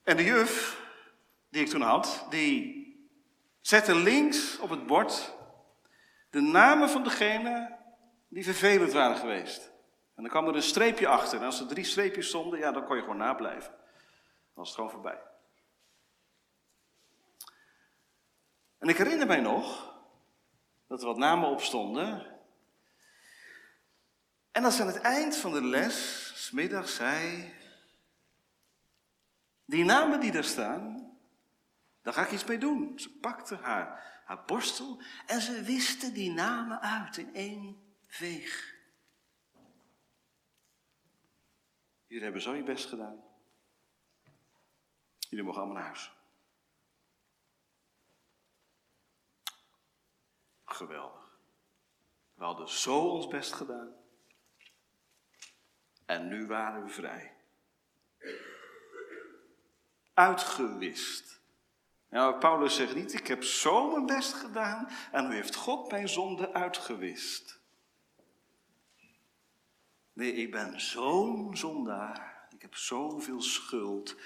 En 0.03 0.17
de 0.17 0.25
juf, 0.25 0.83
die 1.49 1.63
ik 1.63 1.69
toen 1.69 1.81
had, 1.81 2.27
die 2.31 2.85
zette 3.61 3.95
links 3.95 4.59
op 4.59 4.71
het 4.71 4.87
bord 4.87 5.36
de 6.37 6.43
namen 6.43 6.89
van 6.91 7.03
degene 7.05 7.79
die 8.29 8.45
vervelend 8.45 8.93
waren 8.93 9.17
geweest. 9.17 9.73
En 10.15 10.23
dan 10.23 10.31
kwam 10.31 10.49
er 10.49 10.55
een 10.55 10.63
streepje 10.63 11.09
achter. 11.09 11.39
En 11.39 11.45
als 11.45 11.61
er 11.61 11.67
drie 11.67 11.85
streepjes 11.85 12.29
stonden, 12.29 12.59
ja, 12.59 12.73
dan 12.73 12.85
kon 12.85 12.97
je 12.97 13.03
gewoon 13.03 13.17
nablijven. 13.17 13.71
Dan 13.71 14.55
was 14.55 14.67
het 14.67 14.77
gewoon 14.77 14.91
voorbij. 14.91 15.23
En 18.79 18.89
ik 18.89 18.97
herinner 18.97 19.27
mij 19.27 19.41
nog 19.41 19.95
dat 20.87 21.01
er 21.01 21.07
wat 21.07 21.17
namen 21.17 21.49
op 21.49 21.61
stonden. 21.61 22.27
En 24.51 24.65
als 24.65 24.81
aan 24.81 24.87
het 24.87 25.01
eind 25.01 25.37
van 25.37 25.53
de 25.53 25.63
les, 25.63 26.33
smiddag 26.35 26.89
zei, 26.89 27.53
die 29.65 29.85
namen 29.85 30.21
die 30.21 30.33
daar 30.33 30.45
staan, 30.45 31.17
daar 32.03 32.13
ga 32.13 32.23
ik 32.23 32.31
iets 32.31 32.45
mee 32.45 32.59
doen. 32.59 32.99
Ze 32.99 33.19
pakte 33.19 33.57
haar 33.57 34.16
haar 34.27 34.45
borstel 34.45 35.03
en 35.27 35.41
ze 35.41 35.63
wisten 35.63 36.15
die 36.15 36.33
namen 36.33 36.81
uit 36.81 37.17
in 37.17 37.35
één 37.35 37.97
veeg. 38.07 38.75
Jullie 42.07 42.23
hebben 42.23 42.43
zo 42.43 42.55
je 42.55 42.63
best 42.63 42.89
gedaan. 42.89 43.25
Jullie 45.19 45.45
mogen 45.45 45.61
allemaal 45.61 45.79
naar 45.79 45.87
huis. 45.87 46.13
Geweldig. 50.65 51.39
We 52.35 52.45
hadden 52.45 52.69
zo 52.69 53.09
ons 53.09 53.27
best 53.27 53.53
gedaan. 53.53 53.95
En 56.07 56.29
nu 56.29 56.47
waren 56.47 56.85
we 56.85 56.91
vrij. 56.91 57.37
Uitgewist. 60.15 61.36
Nou, 62.11 62.39
Paulus 62.39 62.75
zegt 62.75 62.95
niet, 62.95 63.15
ik 63.15 63.27
heb 63.27 63.45
zo 63.45 63.91
mijn 63.91 64.07
best 64.07 64.33
gedaan 64.33 64.89
en 65.13 65.29
nu 65.29 65.35
heeft 65.35 65.55
God 65.55 65.91
mijn 65.91 66.09
zonde 66.09 66.53
uitgewist. 66.53 67.61
Nee, 70.13 70.33
ik 70.33 70.51
ben 70.51 70.81
zo'n 70.81 71.57
zondaar. 71.57 72.49
Ik 72.55 72.63
heb 72.63 72.75
zoveel 72.75 73.41
schuld 73.41 74.17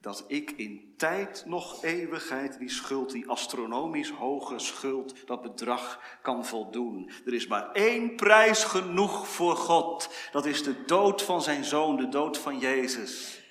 dat 0.00 0.24
ik 0.26 0.50
in 0.50 0.94
tijd 0.96 1.42
nog 1.46 1.84
eeuwigheid 1.84 2.58
die 2.58 2.70
schuld, 2.70 3.10
die 3.10 3.28
astronomisch 3.28 4.10
hoge 4.10 4.58
schuld, 4.58 5.26
dat 5.26 5.42
bedrag 5.42 6.00
kan 6.22 6.46
voldoen. 6.46 7.10
Er 7.26 7.34
is 7.34 7.46
maar 7.46 7.72
één 7.72 8.16
prijs 8.16 8.64
genoeg 8.64 9.28
voor 9.28 9.56
God. 9.56 10.10
Dat 10.32 10.46
is 10.46 10.62
de 10.62 10.84
dood 10.84 11.22
van 11.22 11.42
zijn 11.42 11.64
zoon, 11.64 11.96
de 11.96 12.08
dood 12.08 12.38
van 12.38 12.58
Jezus. 12.58 13.42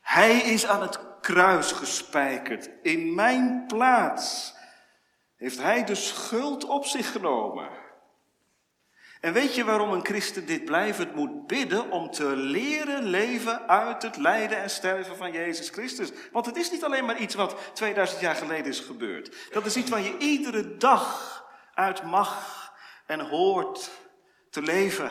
Hij 0.00 0.36
is 0.36 0.66
aan 0.66 0.82
het 0.82 1.07
kruis 1.32 1.72
gespijkerd. 1.72 2.70
In 2.82 3.14
mijn 3.14 3.64
plaats 3.66 4.54
heeft 5.36 5.58
hij 5.58 5.84
de 5.84 5.94
schuld 5.94 6.64
op 6.64 6.84
zich 6.84 7.12
genomen. 7.12 7.68
En 9.20 9.32
weet 9.32 9.54
je 9.54 9.64
waarom 9.64 9.92
een 9.92 10.04
christen 10.04 10.46
dit 10.46 10.64
blijvend 10.64 11.14
moet 11.14 11.46
bidden? 11.46 11.90
Om 11.90 12.10
te 12.10 12.36
leren 12.36 13.02
leven 13.02 13.68
uit 13.68 14.02
het 14.02 14.16
lijden 14.16 14.58
en 14.58 14.70
sterven 14.70 15.16
van 15.16 15.32
Jezus 15.32 15.68
Christus. 15.68 16.12
Want 16.32 16.46
het 16.46 16.56
is 16.56 16.70
niet 16.70 16.84
alleen 16.84 17.04
maar 17.04 17.18
iets 17.18 17.34
wat 17.34 17.56
2000 17.74 18.20
jaar 18.20 18.34
geleden 18.34 18.66
is 18.66 18.80
gebeurd. 18.80 19.50
Dat 19.52 19.66
is 19.66 19.76
iets 19.76 19.90
waar 19.90 20.02
je 20.02 20.18
iedere 20.18 20.76
dag 20.76 21.44
uit 21.74 22.02
mag 22.02 22.72
en 23.06 23.20
hoort 23.20 23.90
te 24.50 24.62
leven. 24.62 25.10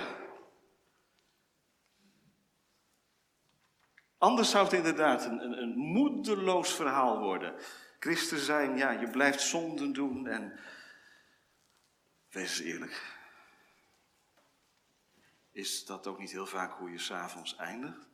Anders 4.17 4.49
zou 4.49 4.63
het 4.63 4.73
inderdaad 4.73 5.25
een, 5.25 5.43
een, 5.43 5.62
een 5.62 5.75
moedeloos 5.75 6.73
verhaal 6.73 7.19
worden. 7.19 7.56
Christen 7.99 8.39
zijn, 8.39 8.77
ja, 8.77 8.91
je 8.91 9.10
blijft 9.10 9.41
zonden 9.41 9.93
doen 9.93 10.27
en 10.27 10.60
wees 12.30 12.60
eerlijk. 12.60 13.15
Is 15.51 15.86
dat 15.86 16.08
ook 16.08 16.19
niet 16.19 16.32
heel 16.32 16.45
vaak 16.45 16.71
hoe 16.71 16.91
je 16.91 16.99
s'avonds 16.99 17.56
eindigt? 17.56 18.08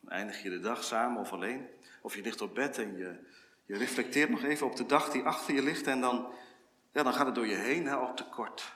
Dan 0.00 0.10
eindig 0.10 0.42
je 0.42 0.50
de 0.50 0.60
dag 0.60 0.84
samen 0.84 1.20
of 1.20 1.32
alleen. 1.32 1.68
Of 2.02 2.14
je 2.14 2.22
ligt 2.22 2.40
op 2.40 2.54
bed 2.54 2.78
en 2.78 2.96
je, 2.96 3.30
je 3.64 3.76
reflecteert 3.76 4.30
nog 4.30 4.42
even 4.42 4.66
op 4.66 4.76
de 4.76 4.86
dag 4.86 5.10
die 5.10 5.22
achter 5.22 5.54
je 5.54 5.62
ligt. 5.62 5.86
En 5.86 6.00
dan, 6.00 6.32
ja, 6.92 7.02
dan 7.02 7.14
gaat 7.14 7.26
het 7.26 7.34
door 7.34 7.46
je 7.46 7.54
heen, 7.54 7.86
hè, 7.86 7.96
op 7.96 8.16
tekort. 8.16 8.72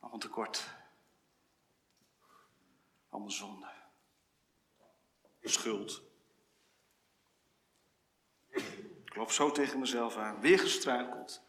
Allemaal 0.00 0.18
tekort. 0.18 0.77
Allemaal 3.08 3.30
zonde. 3.30 3.66
Schuld. 5.42 6.02
Ik 9.04 9.14
loop 9.16 9.30
zo 9.30 9.50
tegen 9.50 9.78
mezelf 9.78 10.16
aan. 10.16 10.40
Weer 10.40 10.58
gestruikeld. 10.58 11.42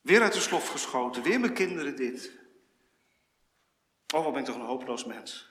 Weer 0.00 0.22
uit 0.22 0.32
de 0.32 0.40
slof 0.40 0.68
geschoten, 0.68 1.22
weer 1.22 1.40
mijn 1.40 1.54
kinderen 1.54 1.96
dit. 1.96 2.40
Oh, 4.14 4.24
wat 4.24 4.32
ben 4.32 4.40
ik 4.40 4.46
toch 4.46 4.56
een 4.56 4.62
hopeloos 4.62 5.04
mens. 5.04 5.50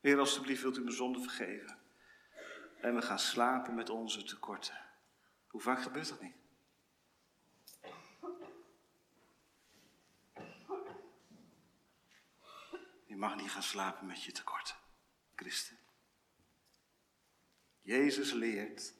Heer, 0.00 0.18
alstublieft 0.18 0.62
wilt 0.62 0.76
u 0.76 0.82
mijn 0.82 0.96
zonde 0.96 1.20
vergeven. 1.20 1.78
En 2.80 2.94
we 2.94 3.02
gaan 3.02 3.18
slapen 3.18 3.74
met 3.74 3.90
onze 3.90 4.22
tekorten. 4.22 4.78
Hoe 5.46 5.60
vaak 5.60 5.82
gebeurt 5.82 6.08
dat 6.08 6.20
niet? 6.20 6.39
Mag 13.20 13.36
niet 13.36 13.50
gaan 13.50 13.62
slapen 13.62 14.06
met 14.06 14.22
je 14.22 14.32
tekorten, 14.32 14.76
christen. 15.34 15.78
Jezus 17.80 18.32
leert 18.32 18.94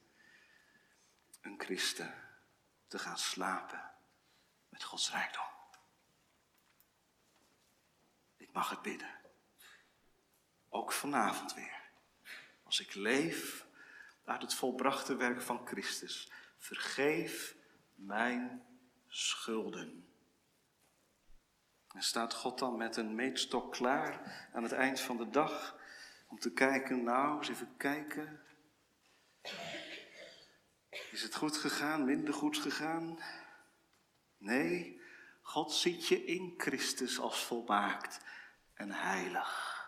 een 1.41 1.61
christen 1.61 2.15
te 2.89 2.99
gaan 2.99 3.19
slapen 3.19 3.91
met 4.69 4.85
Gods 4.85 5.11
rijkdom. 5.11 5.45
Ik 8.37 8.53
mag 8.53 8.71
het 8.71 8.83
bidden. 8.83 9.21
Ook 10.69 10.93
vanavond 10.93 11.55
weer. 11.55 11.91
Als 12.63 12.81
ik 12.81 12.95
leef 12.95 13.67
uit 14.25 14.43
het 14.43 14.55
volbrachte 14.55 15.17
werk 15.17 15.43
van 15.43 15.67
Christus, 15.67 16.31
vergeef 16.59 17.57
mijn 17.95 18.67
schulden. 19.09 20.10
En 21.93 22.03
staat 22.03 22.35
God 22.35 22.59
dan 22.59 22.77
met 22.77 22.97
een 22.97 23.15
meetstok 23.15 23.73
klaar 23.73 24.49
aan 24.53 24.63
het 24.63 24.73
eind 24.73 25.01
van 25.01 25.17
de 25.17 25.31
dag 25.31 25.79
om 26.29 26.39
te 26.39 26.53
kijken, 26.53 27.03
nou, 27.03 27.39
eens 27.39 27.49
even 27.49 27.77
kijken. 27.77 28.41
Is 31.11 31.23
het 31.23 31.35
goed 31.35 31.57
gegaan, 31.57 32.05
minder 32.05 32.35
goed 32.35 32.59
gegaan? 32.59 33.19
Nee, 34.39 35.01
God 35.43 35.73
ziet 35.73 36.07
je 36.07 36.25
in 36.25 36.55
Christus 36.57 37.19
als 37.19 37.45
volmaakt 37.45 38.21
en 38.75 38.91
heilig. 38.91 39.79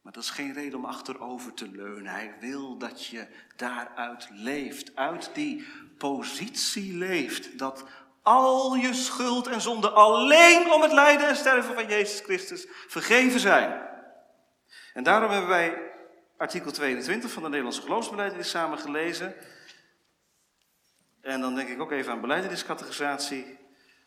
Maar 0.00 0.12
dat 0.12 0.22
is 0.22 0.30
geen 0.30 0.52
reden 0.52 0.78
om 0.78 0.84
achterover 0.84 1.54
te 1.54 1.68
leunen. 1.68 2.12
Hij 2.12 2.36
wil 2.40 2.78
dat 2.78 3.06
je 3.06 3.28
daaruit 3.56 4.28
leeft, 4.30 4.96
uit 4.96 5.34
die 5.34 5.66
positie 5.98 6.94
leeft. 6.94 7.58
Dat 7.58 7.84
al 8.24 8.74
je 8.74 8.94
schuld 8.94 9.46
en 9.46 9.60
zonde 9.60 9.90
alleen 9.90 10.72
om 10.72 10.82
het 10.82 10.92
lijden 10.92 11.28
en 11.28 11.36
sterven 11.36 11.74
van 11.74 11.86
Jezus 11.86 12.20
Christus 12.20 12.66
vergeven 12.88 13.40
zijn. 13.40 13.88
En 14.94 15.02
daarom 15.02 15.30
hebben 15.30 15.48
wij 15.48 15.92
artikel 16.36 16.70
22 16.70 17.30
van 17.30 17.42
de 17.42 17.48
Nederlandse 17.48 17.82
geloofsbelijdenis 17.82 18.50
samen 18.50 18.78
gelezen. 18.78 19.34
En 21.20 21.40
dan 21.40 21.54
denk 21.54 21.68
ik 21.68 21.80
ook 21.80 21.90
even 21.90 22.12
aan 22.12 22.20
beleidingscategorisatie. 22.20 23.58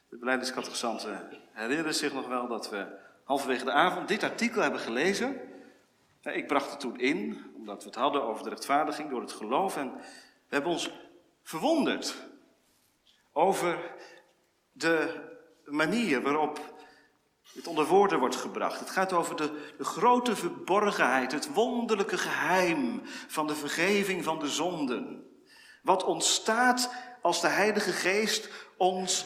De 0.10 0.18
beleidingscategorisanten 0.18 1.42
herinneren 1.54 1.96
zich 1.96 2.14
nog 2.14 2.28
wel 2.28 2.48
dat 2.48 2.70
we 2.70 2.86
halverwege 3.24 3.66
de 3.66 3.72
avond 3.72 4.08
dit 4.08 4.24
artikel 4.24 4.62
hebben 4.62 4.80
gelezen. 4.80 5.42
Ik 6.22 6.48
bracht 6.48 6.70
het 6.70 6.80
toen 6.80 7.00
in, 7.00 7.52
omdat 7.56 7.84
we 7.84 7.90
het 7.90 7.98
hadden 7.98 8.24
over 8.24 8.44
de 8.44 8.50
rechtvaardiging 8.50 9.10
door 9.10 9.22
het 9.22 9.32
geloof. 9.32 9.78
En 9.78 9.94
we 9.94 10.56
hebben 10.56 10.72
ons 10.72 10.92
verwonderd 11.44 12.16
over 13.38 13.96
de 14.72 15.26
manier 15.66 16.22
waarop 16.22 16.76
dit 17.54 17.68
onder 17.68 17.86
woorden 17.86 18.20
wordt 18.20 18.36
gebracht. 18.36 18.80
Het 18.80 18.90
gaat 18.90 19.14
over 19.14 19.36
de, 19.36 19.74
de 19.78 19.84
grote 19.84 20.36
verborgenheid, 20.36 21.32
het 21.32 21.54
wonderlijke 21.54 22.18
geheim 22.18 23.02
van 23.28 23.48
de 23.48 23.56
vergeving 23.56 24.24
van 24.24 24.40
de 24.40 24.48
zonden. 24.48 25.32
Wat 25.82 26.04
ontstaat 26.04 26.94
als 27.22 27.42
de 27.42 27.48
Heilige 27.48 27.92
Geest 27.92 28.50
ons 28.78 29.26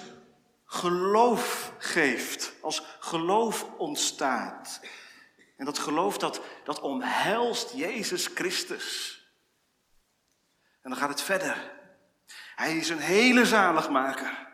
geloof 0.66 1.74
geeft. 1.78 2.54
Als 2.62 2.84
geloof 3.00 3.66
ontstaat. 3.78 4.82
En 5.58 5.66
dat 5.66 5.80
geloof 5.80 6.18
dat, 6.18 6.42
dat 6.64 6.82
omhelst 6.82 7.74
Jezus 7.74 8.26
Christus. 8.26 9.20
En 10.82 10.90
dan 10.90 11.00
gaat 11.00 11.10
het 11.10 11.22
verder. 11.22 11.81
Hij 12.56 12.78
is 12.78 12.90
een 12.90 13.00
hele 13.00 13.46
zaligmaker. 13.46 14.50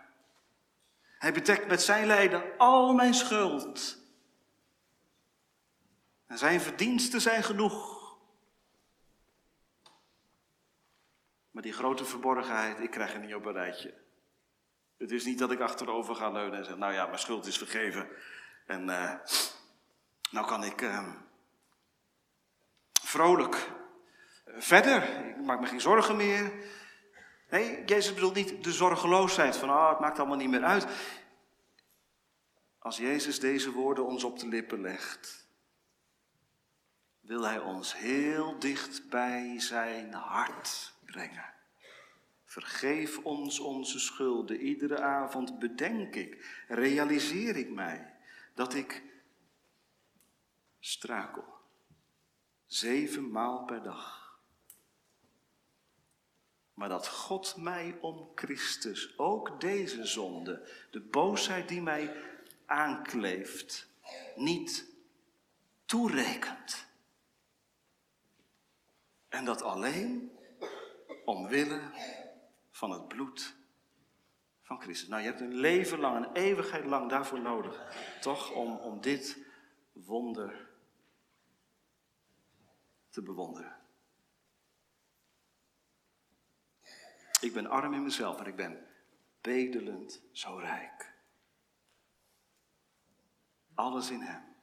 Hij 1.18 1.34
bedekt 1.34 1.68
met 1.68 1.82
zijn 1.82 2.06
lijden 2.06 2.58
al 2.58 2.94
mijn 2.94 3.14
schuld. 3.14 3.98
En 6.28 6.38
zijn 6.38 6.62
verdiensten 6.62 7.22
zijn 7.22 7.44
genoeg. 7.44 7.98
Maar 11.52 11.64
die 11.64 11.74
grote 11.74 12.06
verborgenheid, 12.06 12.80
ik 12.80 12.92
krijg 12.92 13.14
er 13.14 13.20
niet 13.20 13.36
op 13.36 13.46
een 13.46 13.54
rijtje. 13.54 13.94
Het 14.98 15.12
is 15.12 15.26
niet 15.26 15.40
dat 15.40 15.52
ik 15.52 15.60
achterover 15.60 16.16
ga 16.16 16.30
leunen 16.30 16.58
en 16.58 16.66
zeg, 16.66 16.78
nou 16.78 16.94
ja, 16.94 17.06
mijn 17.06 17.20
schuld 17.20 17.46
is 17.46 17.58
vergeven. 17.58 18.10
En 18.66 18.90
uh, 18.90 19.14
nou 20.32 20.48
kan 20.48 20.64
ik 20.64 20.82
uh, 20.82 21.14
vrolijk 23.02 23.72
verder. 24.46 25.28
Ik 25.28 25.42
maak 25.46 25.60
me 25.60 25.68
geen 25.68 25.82
zorgen 25.82 26.16
meer. 26.16 26.52
Nee, 27.50 27.86
Jezus 27.86 28.14
bedoelt 28.14 28.36
niet 28.36 28.64
de 28.64 28.72
zorgeloosheid 28.72 29.58
van, 29.58 29.70
ah, 29.70 29.90
het 29.90 30.00
maakt 30.00 30.20
allemaal 30.20 30.38
niet 30.38 30.50
meer 30.50 30.64
uit. 30.64 30.88
Als 32.80 32.98
Jezus 32.98 33.40
deze 33.40 33.72
woorden 33.72 34.06
ons 34.06 34.24
op 34.24 34.40
de 34.40 34.48
lippen 34.48 34.82
legt, 34.82 35.48
wil 37.20 37.44
Hij 37.44 37.60
ons 37.60 37.98
heel 37.98 38.60
dicht 38.60 39.10
bij 39.10 39.60
zijn 39.60 40.14
hart 40.14 40.94
brengen. 41.06 41.54
Vergeef 42.46 43.18
ons 43.18 43.60
onze 43.60 44.00
schulden. 44.00 44.60
Iedere 44.60 45.02
avond 45.02 45.60
bedenk 45.60 46.16
ik, 46.16 46.64
realiseer 46.68 47.56
ik 47.56 47.70
mij 47.70 48.14
dat 48.54 48.74
ik 48.74 49.04
strakel. 50.80 51.46
Zeven 52.66 53.32
maal 53.32 53.66
per 53.66 53.84
dag. 53.84 54.27
Maar 56.78 56.90
dat 56.90 57.08
God 57.08 57.56
mij 57.56 57.98
om 58.02 58.30
Christus 58.36 59.18
ook 59.18 59.62
deze 59.62 60.06
zonde, 60.06 60.70
de 60.92 61.00
boosheid 61.00 61.68
die 61.68 61.82
mij 61.82 62.16
aankleeft, 62.66 63.90
niet 64.36 64.86
toerekent. 65.86 66.88
En 69.28 69.46
dat 69.46 69.62
alleen 69.62 70.32
omwille 71.26 71.82
van 72.72 72.92
het 72.92 73.08
bloed 73.08 73.56
van 74.62 74.82
Christus. 74.82 75.08
Nou, 75.08 75.22
je 75.22 75.28
hebt 75.28 75.42
een 75.42 75.56
leven 75.56 76.00
lang, 76.00 76.26
een 76.26 76.34
eeuwigheid 76.34 76.86
lang 76.86 77.10
daarvoor 77.10 77.40
nodig. 77.40 77.94
Toch 78.22 78.52
om, 78.52 78.76
om 78.76 79.02
dit 79.02 79.38
wonder 79.92 80.70
te 83.10 83.22
bewonderen. 83.22 83.87
Ik 87.40 87.54
ben 87.54 87.68
arm 87.68 87.94
in 87.94 88.04
mezelf, 88.04 88.38
maar 88.38 88.48
ik 88.48 88.56
ben 88.56 88.86
bedelend 89.42 90.22
zo 90.32 90.56
rijk. 90.56 91.14
Alles 93.74 94.10
in 94.10 94.22
Hem. 94.22 94.56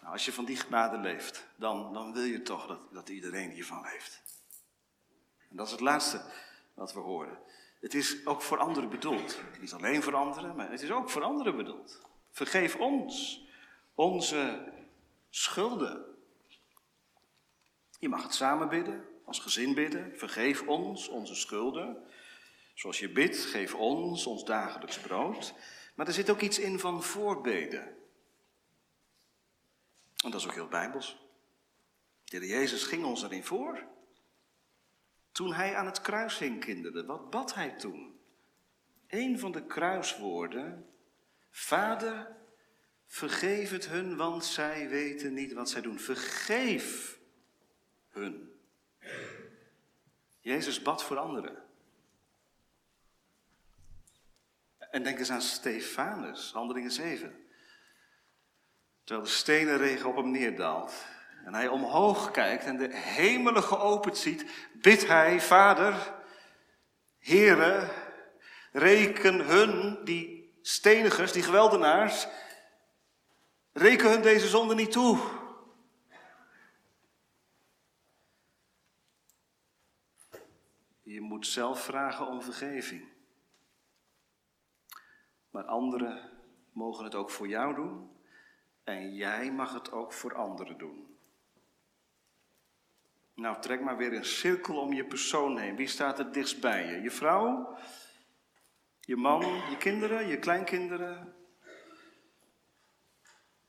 Nou, 0.00 0.12
als 0.12 0.24
je 0.24 0.32
van 0.32 0.44
die 0.44 0.56
genade 0.56 0.98
leeft, 0.98 1.46
dan, 1.56 1.92
dan 1.92 2.12
wil 2.12 2.22
je 2.22 2.42
toch 2.42 2.66
dat, 2.66 2.92
dat 2.92 3.08
iedereen 3.08 3.50
hiervan 3.50 3.82
leeft. 3.82 4.22
En 5.50 5.56
dat 5.56 5.66
is 5.66 5.72
het 5.72 5.80
laatste 5.80 6.22
wat 6.74 6.92
we 6.92 7.00
horen. 7.00 7.38
Het 7.80 7.94
is 7.94 8.26
ook 8.26 8.42
voor 8.42 8.58
anderen 8.58 8.90
bedoeld. 8.90 9.40
Niet 9.60 9.72
alleen 9.72 10.02
voor 10.02 10.14
anderen, 10.14 10.56
maar 10.56 10.70
het 10.70 10.82
is 10.82 10.90
ook 10.90 11.10
voor 11.10 11.22
anderen 11.22 11.56
bedoeld. 11.56 12.00
Vergeef 12.30 12.76
ons 12.76 13.44
onze 13.94 14.72
schulden. 15.30 16.04
Je 17.98 18.08
mag 18.08 18.22
het 18.22 18.34
samen 18.34 18.68
bidden, 18.68 19.15
als 19.26 19.38
gezin 19.38 19.74
bidden. 19.74 20.12
Vergeef 20.16 20.62
ons 20.62 21.08
onze 21.08 21.34
schulden. 21.34 22.04
Zoals 22.74 22.98
je 22.98 23.08
bidt, 23.08 23.36
geef 23.36 23.74
ons 23.74 24.26
ons 24.26 24.44
dagelijks 24.44 24.98
brood. 24.98 25.54
Maar 25.94 26.06
er 26.06 26.12
zit 26.12 26.30
ook 26.30 26.40
iets 26.40 26.58
in 26.58 26.78
van 26.78 27.02
voorbeden. 27.02 27.96
En 30.24 30.30
dat 30.30 30.40
is 30.40 30.46
ook 30.46 30.54
heel 30.54 30.68
bijbels. 30.68 31.18
De 32.24 32.46
Jezus 32.46 32.84
ging 32.84 33.04
ons 33.04 33.22
erin 33.22 33.44
voor. 33.44 33.84
Toen 35.32 35.52
hij 35.52 35.74
aan 35.74 35.86
het 35.86 36.00
kruis 36.00 36.38
hing, 36.38 36.60
kinderen, 36.60 37.06
wat 37.06 37.30
bad 37.30 37.54
hij 37.54 37.70
toen? 37.70 38.18
Een 39.08 39.38
van 39.38 39.52
de 39.52 39.66
kruiswoorden, 39.66 40.86
Vader, 41.50 42.36
vergeef 43.06 43.70
het 43.70 43.88
hun, 43.88 44.16
want 44.16 44.44
zij 44.44 44.88
weten 44.88 45.34
niet 45.34 45.52
wat 45.52 45.70
zij 45.70 45.80
doen. 45.80 45.98
Vergeef 45.98 47.18
hun. 48.08 48.55
Jezus 50.46 50.82
bad 50.82 51.02
voor 51.02 51.18
anderen. 51.18 51.56
En 54.90 55.02
denk 55.02 55.18
eens 55.18 55.30
aan 55.30 55.42
Stefanus, 55.42 56.52
handelingen 56.52 56.90
7. 56.90 57.46
Terwijl 59.04 59.26
de 59.26 59.32
stenenregen 59.32 60.08
op 60.08 60.16
hem 60.16 60.30
neerdaalt. 60.30 60.92
En 61.44 61.54
hij 61.54 61.68
omhoog 61.68 62.30
kijkt 62.30 62.64
en 62.64 62.76
de 62.76 62.96
hemelen 62.96 63.62
geopend 63.62 64.18
ziet, 64.18 64.50
bidt 64.72 65.06
hij, 65.06 65.40
Vader, 65.40 66.14
Heere, 67.18 67.88
reken 68.72 69.40
hun, 69.40 70.04
die 70.04 70.52
stenigers, 70.62 71.32
die 71.32 71.42
geweldenaars, 71.42 72.26
reken 73.72 74.10
hun 74.10 74.22
deze 74.22 74.48
zonde 74.48 74.74
niet 74.74 74.92
toe. 74.92 75.18
Je 81.16 81.22
moet 81.22 81.46
zelf 81.46 81.84
vragen 81.84 82.26
om 82.26 82.42
vergeving. 82.42 83.08
Maar 85.50 85.64
anderen 85.64 86.30
mogen 86.72 87.04
het 87.04 87.14
ook 87.14 87.30
voor 87.30 87.48
jou 87.48 87.74
doen 87.74 88.10
en 88.84 89.14
jij 89.14 89.52
mag 89.52 89.72
het 89.72 89.92
ook 89.92 90.12
voor 90.12 90.34
anderen 90.34 90.78
doen. 90.78 91.18
Nou, 93.34 93.60
trek 93.60 93.80
maar 93.80 93.96
weer 93.96 94.12
een 94.12 94.24
cirkel 94.24 94.76
om 94.76 94.92
je 94.92 95.04
persoon 95.04 95.58
heen. 95.58 95.76
Wie 95.76 95.86
staat 95.86 96.18
er 96.18 96.32
dichtst 96.32 96.60
bij 96.60 96.86
je? 96.86 97.00
Je 97.00 97.10
vrouw? 97.10 97.78
Je 99.00 99.16
man? 99.16 99.40
Je 99.70 99.76
kinderen? 99.78 100.26
Je 100.26 100.38
kleinkinderen? 100.38 101.34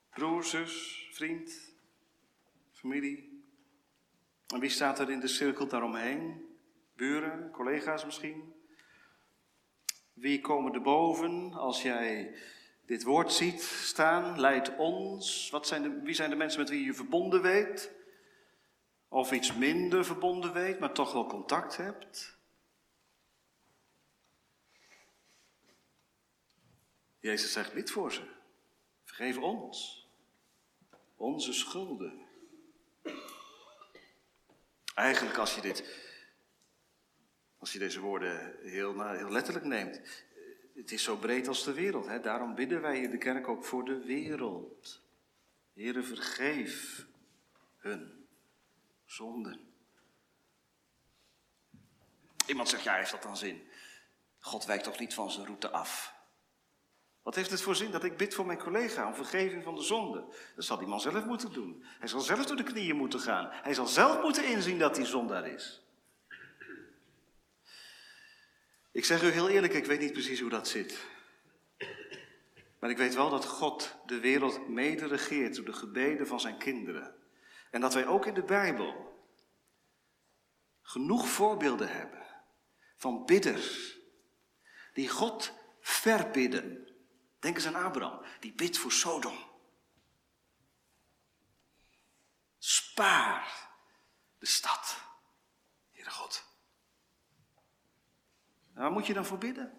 Broer, 0.10 0.44
zus, 0.44 1.08
vriend? 1.12 1.74
Familie? 2.72 3.44
En 4.48 4.60
wie 4.60 4.70
staat 4.70 5.00
er 5.00 5.10
in 5.10 5.20
de 5.20 5.28
cirkel 5.28 5.68
daaromheen? 5.68 6.47
Buren, 6.98 7.52
collega's 7.52 8.06
misschien? 8.06 8.54
Wie 10.14 10.42
komen 10.42 10.74
er 10.74 10.82
boven 10.82 11.54
als 11.54 11.82
jij 11.82 12.36
dit 12.86 13.04
woord 13.04 13.34
ziet 13.34 13.62
staan? 13.62 14.40
Leid 14.40 14.76
ons. 14.76 15.50
Wat 15.50 15.68
zijn 15.68 15.82
de, 15.82 16.02
wie 16.02 16.14
zijn 16.14 16.30
de 16.30 16.36
mensen 16.36 16.60
met 16.60 16.70
wie 16.70 16.86
je 16.86 16.94
verbonden 16.94 17.42
weet? 17.42 17.92
Of 19.08 19.32
iets 19.32 19.54
minder 19.54 20.06
verbonden 20.06 20.54
weet, 20.54 20.80
maar 20.80 20.94
toch 20.94 21.14
wel 21.14 21.26
contact 21.26 21.78
hebt? 21.78 22.38
Jezus 27.20 27.52
zegt, 27.52 27.74
bid 27.74 27.92
voor 27.92 28.14
ze. 28.14 28.22
Vergeef 29.04 29.38
ons. 29.38 30.08
Onze 31.16 31.54
schulden. 31.54 32.26
Eigenlijk 34.96 35.38
als 35.38 35.56
je 35.56 35.62
dit 35.62 36.07
als 37.68 37.76
je 37.76 37.82
deze 37.82 38.00
woorden 38.00 38.56
heel, 38.62 38.94
nou, 38.94 39.18
heel 39.18 39.32
letterlijk 39.32 39.66
neemt. 39.66 40.02
Het 40.76 40.92
is 40.92 41.04
zo 41.04 41.16
breed 41.16 41.48
als 41.48 41.64
de 41.64 41.74
wereld. 41.74 42.06
Hè? 42.06 42.20
Daarom 42.20 42.56
bidden 42.56 42.82
wij 42.82 43.02
in 43.02 43.12
de 43.12 43.18
kerk 43.18 43.48
ook 43.48 43.66
voor 43.66 43.86
de 43.86 44.04
wereld. 44.04 45.02
Heere, 45.74 46.04
vergeef 46.04 47.06
hun 47.78 48.28
zonden. 49.06 49.60
Iemand 52.46 52.70
zegt, 52.70 52.84
ja, 52.84 52.96
heeft 52.96 53.12
dat 53.12 53.24
dan 53.24 53.38
zin? 53.38 53.68
God 54.40 54.66
wijkt 54.66 54.84
toch 54.84 55.00
niet 55.00 55.14
van 55.14 55.32
zijn 55.32 55.46
route 55.46 55.70
af? 55.70 56.16
Wat 57.22 57.36
heeft 57.36 57.52
het 57.52 57.62
voor 57.62 57.76
zin 57.76 57.92
dat 57.92 58.04
ik 58.04 58.18
bid 58.18 58.34
voor 58.34 58.46
mijn 58.46 58.60
collega 58.60 59.08
om 59.08 59.16
vergeving 59.16 59.64
van 59.64 59.76
de 59.76 59.84
zonde? 59.84 60.26
Dat 60.56 60.66
zal 60.66 60.78
die 60.78 60.88
man 60.88 61.02
zelf 61.02 61.26
moeten 61.26 61.54
doen. 61.54 61.84
Hij 62.00 62.08
zal 62.08 62.22
zelf 62.22 62.46
door 62.46 62.58
de 62.58 62.64
knieën 62.64 62.96
moeten 62.96 63.20
gaan. 63.20 63.50
Hij 63.52 63.74
zal 63.74 63.88
zelf 63.88 64.22
moeten 64.22 64.46
inzien 64.46 64.80
dat 64.80 64.96
hij 64.96 65.06
zondaar 65.06 65.48
is. 65.48 65.87
Ik 68.98 69.06
zeg 69.06 69.24
u 69.24 69.30
heel 69.30 69.50
eerlijk, 69.50 69.74
ik 69.74 69.86
weet 69.86 70.00
niet 70.00 70.12
precies 70.12 70.40
hoe 70.40 70.50
dat 70.50 70.68
zit. 70.68 71.06
Maar 72.80 72.90
ik 72.90 72.98
weet 72.98 73.14
wel 73.14 73.30
dat 73.30 73.46
God 73.46 73.96
de 74.06 74.20
wereld 74.20 74.68
mede 74.68 75.08
regeert 75.08 75.56
door 75.56 75.66
de 75.66 75.74
gebeden 75.74 76.28
van 76.28 76.40
zijn 76.40 76.58
kinderen. 76.58 77.16
En 77.72 77.82
dat 77.82 77.94
wij 77.94 78.08
ook 78.08 78.26
in 78.26 78.34
de 78.34 78.44
Bijbel 78.44 79.22
genoeg 80.82 81.28
voorbeelden 81.28 81.90
hebben 81.90 82.26
van 82.96 83.26
bidders 83.26 83.98
die 84.94 85.10
God 85.10 85.54
verbidden. 85.80 86.96
Denk 87.40 87.56
eens 87.56 87.68
aan 87.68 87.86
Abraham, 87.86 88.26
die 88.40 88.54
bidt 88.54 88.78
voor 88.78 88.92
Sodom. 88.92 89.38
Spaar 92.58 93.70
de 94.40 94.46
stad, 94.46 95.02
Heere 95.92 96.12
God. 96.12 96.48
Waar 98.78 98.92
moet 98.92 99.08
je 99.08 99.14
dan 99.14 99.26
voor 99.26 99.38
bidden? 99.38 99.74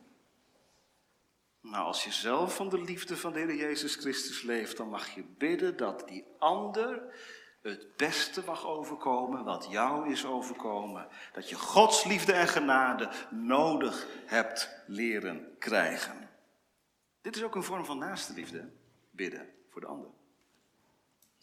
Nou, 1.60 1.84
als 1.84 2.04
je 2.04 2.12
zelf 2.12 2.54
van 2.54 2.68
de 2.68 2.82
liefde 2.82 3.16
van 3.16 3.32
de 3.32 3.38
Heer 3.38 3.54
Jezus 3.54 3.94
Christus 3.94 4.42
leeft, 4.42 4.76
dan 4.76 4.88
mag 4.88 5.14
je 5.14 5.22
bidden 5.22 5.76
dat 5.76 6.08
die 6.08 6.24
ander 6.38 7.14
het 7.62 7.96
beste 7.96 8.42
mag 8.46 8.66
overkomen 8.66 9.44
wat 9.44 9.66
jou 9.70 10.10
is 10.10 10.26
overkomen. 10.26 11.08
Dat 11.32 11.48
je 11.48 11.54
Gods 11.54 12.04
liefde 12.04 12.32
en 12.32 12.48
genade 12.48 13.10
nodig 13.30 14.06
hebt 14.26 14.82
leren 14.86 15.56
krijgen. 15.58 16.30
Dit 17.20 17.36
is 17.36 17.42
ook 17.42 17.54
een 17.54 17.62
vorm 17.62 17.84
van 17.84 17.98
naaste 17.98 18.32
liefde, 18.32 18.70
bidden 19.10 19.48
voor 19.70 19.80
de 19.80 19.86
ander. 19.86 20.10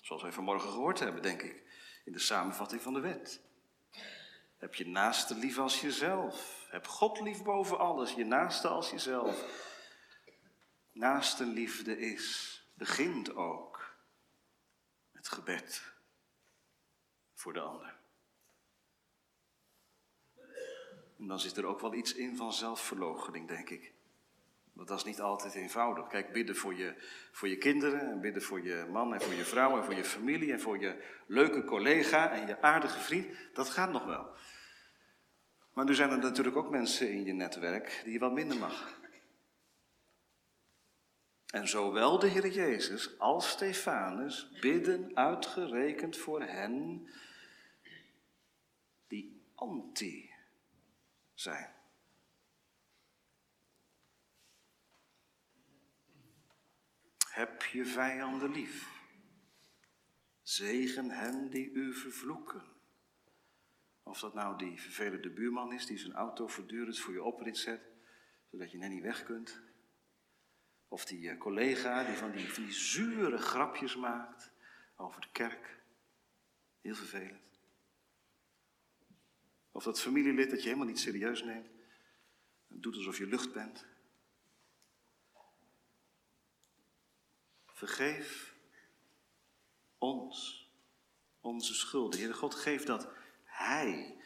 Zoals 0.02 0.22
wij 0.22 0.32
vanmorgen 0.32 0.70
gehoord 0.70 1.00
hebben, 1.00 1.22
denk 1.22 1.42
ik, 1.42 1.64
in 2.06 2.12
de 2.12 2.20
samenvatting 2.20 2.82
van 2.82 2.94
de 2.94 3.00
wet. 3.00 3.42
Heb 4.58 4.76
je 4.76 4.88
naaste 4.88 5.36
lief 5.36 5.58
als 5.58 5.82
jezelf. 5.82 6.66
Heb 6.70 6.88
God 6.88 7.20
lief 7.20 7.44
boven 7.44 7.78
alles, 7.78 8.14
je 8.14 8.26
naaste 8.26 8.68
als 8.68 8.90
jezelf. 8.90 9.64
Naaste 10.92 11.46
liefde 11.46 11.98
is, 12.00 12.60
begint 12.74 13.36
ook 13.36 13.96
met 15.12 15.28
gebed 15.28 15.94
voor 17.34 17.54
de 17.54 17.60
ander. 17.60 17.98
En 21.18 21.28
dan 21.28 21.40
zit 21.40 21.58
er 21.58 21.66
ook 21.66 21.80
wel 21.80 21.94
iets 21.94 22.14
in 22.14 22.36
van 22.36 22.54
zelfverloochening, 22.54 23.48
denk 23.48 23.70
ik. 23.70 23.95
Dat 24.76 24.98
is 24.98 25.04
niet 25.04 25.22
altijd 25.22 25.56
eenvoudig. 25.56 26.08
Kijk, 26.08 26.34
bidden 26.34 26.56
voor 26.56 26.76
je, 26.76 26.94
voor 27.32 27.48
je 27.48 27.58
kinderen, 27.58 28.00
en 28.00 28.22
bidden 28.22 28.42
voor 28.42 28.64
je 28.64 28.86
man 28.90 29.14
en 29.14 29.22
voor 29.22 29.34
je 29.34 29.44
vrouw 29.44 29.78
en 29.78 29.84
voor 29.84 29.94
je 29.94 30.04
familie 30.04 30.52
en 30.52 30.60
voor 30.60 30.80
je 30.80 31.04
leuke 31.28 31.64
collega 31.64 32.32
en 32.32 32.48
je 32.48 32.62
aardige 32.62 33.00
vriend, 33.00 33.28
dat 33.54 33.70
gaat 33.70 33.92
nog 33.92 34.06
wel. 34.06 34.28
Maar 35.74 35.86
nu 35.86 35.94
zijn 35.94 36.10
er 36.10 36.18
natuurlijk 36.18 36.56
ook 36.56 36.70
mensen 36.70 37.12
in 37.12 37.26
je 37.26 37.34
netwerk 37.34 38.02
die 38.04 38.14
je 38.14 38.20
wat 38.20 38.34
minder 38.34 38.58
mag. 38.58 39.00
En 41.46 41.68
zowel 41.68 42.20
de 42.20 42.28
Heer 42.28 42.48
Jezus 42.48 43.20
als 43.20 43.50
Stefanus 43.50 44.50
bidden 44.60 45.12
uitgerekend 45.14 46.18
voor 46.18 46.42
hen 46.42 47.08
die 49.08 49.42
anti 49.56 50.30
zijn. 51.34 51.75
Heb 57.36 57.64
je 57.64 57.86
vijanden 57.86 58.52
lief. 58.52 59.02
Zegen 60.42 61.10
hen 61.10 61.50
die 61.50 61.72
u 61.72 61.94
vervloeken. 61.94 62.64
Of 64.04 64.20
dat 64.20 64.34
nou 64.34 64.58
die 64.58 64.82
vervelende 64.82 65.30
buurman 65.30 65.74
is 65.74 65.86
die 65.86 65.98
zijn 65.98 66.14
auto 66.14 66.48
voortdurend 66.48 67.00
voor 67.00 67.14
je 67.14 67.24
oprit 67.24 67.58
zet, 67.58 67.82
zodat 68.52 68.72
je 68.72 68.78
net 68.78 68.90
niet 68.90 69.02
weg 69.02 69.24
kunt. 69.24 69.62
Of 70.88 71.06
die 71.06 71.30
eh, 71.30 71.38
collega 71.38 72.04
die 72.04 72.16
van, 72.16 72.32
die 72.32 72.54
van 72.54 72.64
die 72.64 72.74
zure 72.74 73.38
grapjes 73.38 73.96
maakt 73.96 74.52
over 74.96 75.22
de 75.22 75.32
kerk. 75.32 75.84
Heel 76.82 76.96
vervelend. 76.96 77.62
Of 79.72 79.84
dat 79.84 80.02
familielid 80.02 80.50
dat 80.50 80.60
je 80.60 80.66
helemaal 80.66 80.88
niet 80.88 81.00
serieus 81.00 81.44
neemt. 81.44 81.70
En 82.68 82.82
doet 82.82 82.96
alsof 82.96 83.18
je 83.18 83.28
lucht 83.28 83.54
bent. 83.54 83.95
Vergeef 87.76 88.56
ons 89.98 90.64
onze 91.42 91.74
schulden. 91.74 92.20
Heere 92.20 92.34
God, 92.34 92.56
geef 92.56 92.84
dat 92.84 93.08
Hij, 93.44 94.18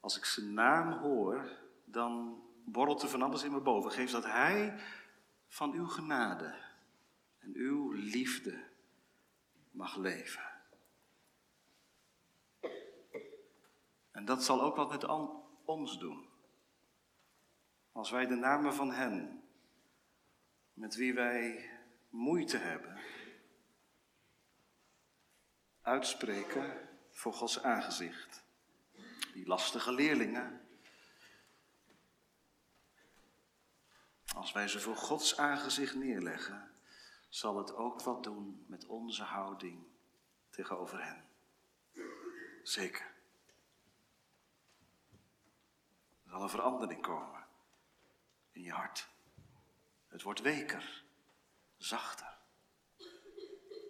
als 0.00 0.16
ik 0.16 0.24
zijn 0.24 0.54
naam 0.54 0.92
hoor, 0.92 1.58
dan 1.84 2.42
borrelt 2.64 3.02
er 3.02 3.08
van 3.08 3.22
alles 3.22 3.42
in 3.42 3.52
me 3.52 3.60
boven. 3.60 3.90
Geef 3.90 4.10
dat 4.10 4.24
Hij 4.24 4.80
van 5.48 5.72
uw 5.72 5.86
genade 5.86 6.54
en 7.38 7.54
uw 7.54 7.90
liefde 7.90 8.64
mag 9.70 9.96
leven. 9.96 10.50
En 14.10 14.24
dat 14.24 14.44
zal 14.44 14.62
ook 14.62 14.76
wat 14.76 14.90
met 14.90 15.04
ons 15.64 15.98
doen. 15.98 16.28
Als 17.92 18.10
wij 18.10 18.26
de 18.26 18.34
namen 18.34 18.74
van 18.74 18.92
hen, 18.92 19.42
met 20.72 20.94
wie 20.94 21.14
wij 21.14 21.71
moeite 22.12 22.56
hebben, 22.56 22.98
uitspreken 25.80 26.88
voor 27.10 27.32
Gods 27.32 27.62
aangezicht. 27.62 28.42
Die 29.32 29.46
lastige 29.46 29.92
leerlingen. 29.92 30.66
Als 34.34 34.52
wij 34.52 34.68
ze 34.68 34.80
voor 34.80 34.96
Gods 34.96 35.36
aangezicht 35.36 35.94
neerleggen, 35.94 36.70
zal 37.28 37.56
het 37.56 37.74
ook 37.74 38.02
wat 38.02 38.22
doen 38.22 38.64
met 38.68 38.86
onze 38.86 39.22
houding 39.22 39.86
tegenover 40.50 41.04
hen. 41.04 41.24
Zeker. 42.62 43.10
Er 46.24 46.30
zal 46.30 46.42
een 46.42 46.48
verandering 46.48 47.02
komen 47.02 47.46
in 48.50 48.62
je 48.62 48.72
hart. 48.72 49.08
Het 50.06 50.22
wordt 50.22 50.40
weker 50.40 51.04
zachter. 51.84 52.38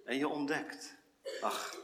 En 0.04 0.16
je 0.16 0.28
ontdekt, 0.28 0.96
ach, 1.40 1.76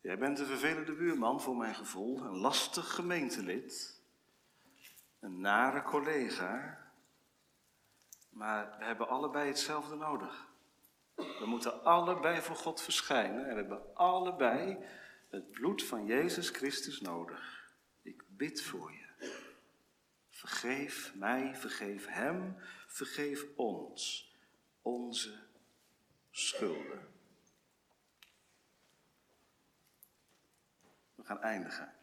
jij 0.00 0.18
bent 0.18 0.38
een 0.38 0.46
vervelende 0.46 0.92
buurman 0.92 1.40
voor 1.40 1.56
mijn 1.56 1.74
gevoel, 1.74 2.20
een 2.20 2.36
lastig 2.36 2.94
gemeentelid, 2.94 4.00
een 5.20 5.40
nare 5.40 5.82
collega, 5.82 6.78
maar 8.28 8.78
we 8.78 8.84
hebben 8.84 9.08
allebei 9.08 9.48
hetzelfde 9.48 9.94
nodig. 9.94 10.46
We 11.14 11.46
moeten 11.46 11.84
allebei 11.84 12.40
voor 12.40 12.56
God 12.56 12.80
verschijnen 12.80 13.44
en 13.44 13.48
we 13.48 13.54
hebben 13.54 13.94
allebei 13.94 14.78
het 15.30 15.50
bloed 15.50 15.82
van 15.82 16.04
Jezus 16.04 16.48
Christus 16.48 17.00
nodig. 17.00 17.74
Ik 18.02 18.22
bid 18.28 18.62
voor 18.62 18.92
je. 18.92 19.04
Vergeef 20.28 21.14
mij, 21.14 21.56
vergeef 21.56 22.06
hem, 22.06 22.56
vergeef 22.86 23.44
ons 23.56 24.25
onze 24.86 25.38
schulden. 26.30 27.08
We 31.14 31.24
gaan 31.24 31.40
eindigen. 31.40 31.94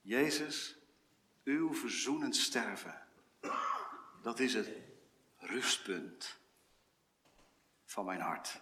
Jezus, 0.00 0.76
uw 1.44 1.74
verzoenend 1.74 2.36
sterven, 2.36 3.06
dat 4.22 4.40
is 4.40 4.54
het 4.54 4.68
rustpunt 5.38 6.38
van 7.84 8.04
mijn 8.04 8.20
hart. 8.20 8.60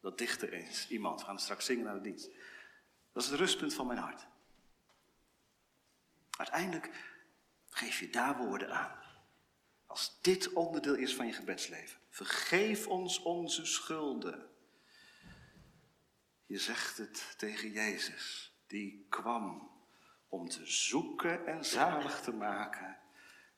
Dat 0.00 0.18
dichter 0.18 0.52
eens 0.52 0.88
iemand, 0.88 1.20
we 1.20 1.26
gaan 1.26 1.38
straks 1.38 1.64
zingen 1.64 1.84
naar 1.84 1.94
de 1.94 2.00
dienst. 2.00 2.30
Dat 3.12 3.22
is 3.22 3.28
het 3.28 3.38
rustpunt 3.38 3.74
van 3.74 3.86
mijn 3.86 3.98
hart. 3.98 4.26
Uiteindelijk 6.30 6.90
geef 7.68 7.98
je 7.98 8.10
daar 8.10 8.36
woorden 8.36 8.70
aan. 8.70 9.05
Als 9.96 10.18
dit 10.20 10.52
onderdeel 10.52 10.94
is 10.94 11.14
van 11.14 11.26
je 11.26 11.32
gebedsleven. 11.32 12.00
Vergeef 12.08 12.86
ons 12.86 13.22
onze 13.22 13.66
schulden. 13.66 14.48
Je 16.46 16.58
zegt 16.58 16.98
het 16.98 17.34
tegen 17.36 17.70
Jezus, 17.70 18.54
die 18.66 19.06
kwam 19.08 19.70
om 20.28 20.48
te 20.48 20.66
zoeken 20.66 21.46
en 21.46 21.64
zalig 21.64 22.20
te 22.20 22.32
maken 22.32 22.98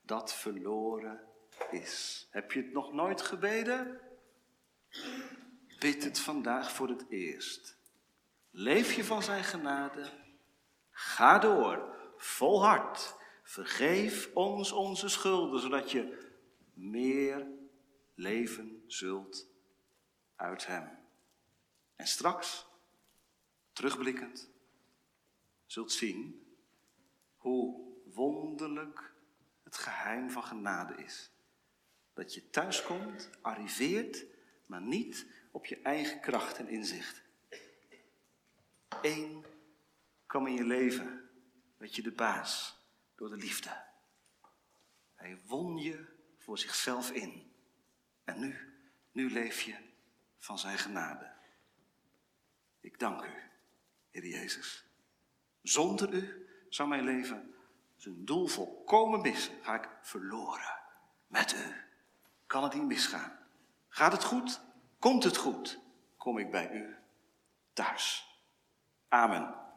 dat 0.03 0.35
verloren 0.35 1.21
is. 1.71 2.27
Heb 2.31 2.53
je 2.53 2.63
het 2.63 2.73
nog 2.73 2.93
nooit 2.93 3.21
gebeden? 3.21 4.01
Bid 5.79 6.05
het 6.05 6.21
vandaag 6.21 6.73
voor 6.73 6.89
het 6.89 7.05
eerst. 7.09 7.77
Leef 8.51 8.93
je 8.93 9.05
van 9.05 9.23
zijn 9.23 9.45
genade? 9.45 10.11
Ga 10.91 11.39
door, 11.39 11.97
volhard. 12.17 13.17
Vergeef 13.43 14.31
ons 14.35 14.73
onze 14.73 15.09
schulden, 15.09 15.61
zodat 15.61 15.91
je 15.91 16.27
meer 16.79 17.47
leven 18.15 18.83
zult 18.87 19.47
uit 20.37 20.67
Hem. 20.67 20.99
En 21.97 22.07
straks, 22.07 22.67
terugblikkend, 23.73 24.51
zult 25.67 25.93
zien 25.93 26.47
hoe 27.37 27.93
wonderlijk 28.05 29.13
het 29.63 29.77
geheim 29.77 30.31
van 30.31 30.43
genade 30.45 30.95
is. 30.95 31.31
Dat 32.13 32.35
je 32.35 32.51
thuiskomt, 32.51 33.31
arriveert, 33.41 34.27
maar 34.67 34.83
niet 34.83 35.27
op 35.51 35.67
je 35.67 35.81
eigen 35.83 36.21
kracht 36.21 36.59
en 36.59 36.69
inzicht. 36.69 37.23
Eén 39.03 39.45
kwam 40.27 40.47
in 40.47 40.55
je 40.55 40.65
leven, 40.65 41.31
werd 41.77 41.97
je 41.97 42.03
de 42.03 42.13
baas 42.13 42.79
door 43.15 43.29
de 43.29 43.37
liefde. 43.37 43.85
Hij 45.15 45.41
won 45.47 45.77
je 45.77 46.18
voor 46.49 46.59
zichzelf 46.59 47.11
in. 47.11 47.53
En 48.25 48.39
nu, 48.41 48.57
nu 49.13 49.31
leef 49.31 49.61
je 49.61 49.75
van 50.39 50.59
zijn 50.59 50.79
genade. 50.79 51.33
Ik 52.81 52.99
dank 52.99 53.23
u, 53.23 53.33
Heer 54.11 54.27
Jezus. 54.27 54.87
Zonder 55.63 56.15
u 56.15 56.49
zou 56.69 56.89
mijn 56.89 57.05
leven 57.05 57.55
zijn 57.97 58.25
doel 58.25 58.47
volkomen 58.47 59.21
missen. 59.21 59.55
Ga 59.63 59.75
ik 59.75 59.89
verloren 60.03 60.81
met 61.27 61.53
u. 61.53 61.75
Kan 62.47 62.63
het 62.63 62.75
niet 62.75 62.87
misgaan? 62.87 63.39
Gaat 63.89 64.13
het 64.13 64.25
goed? 64.25 64.61
Komt 64.99 65.25
het 65.25 65.37
goed? 65.37 65.81
Kom 66.17 66.39
ik 66.39 66.51
bij 66.51 66.71
u 66.71 66.97
thuis. 67.73 68.29
Amen. 69.09 69.68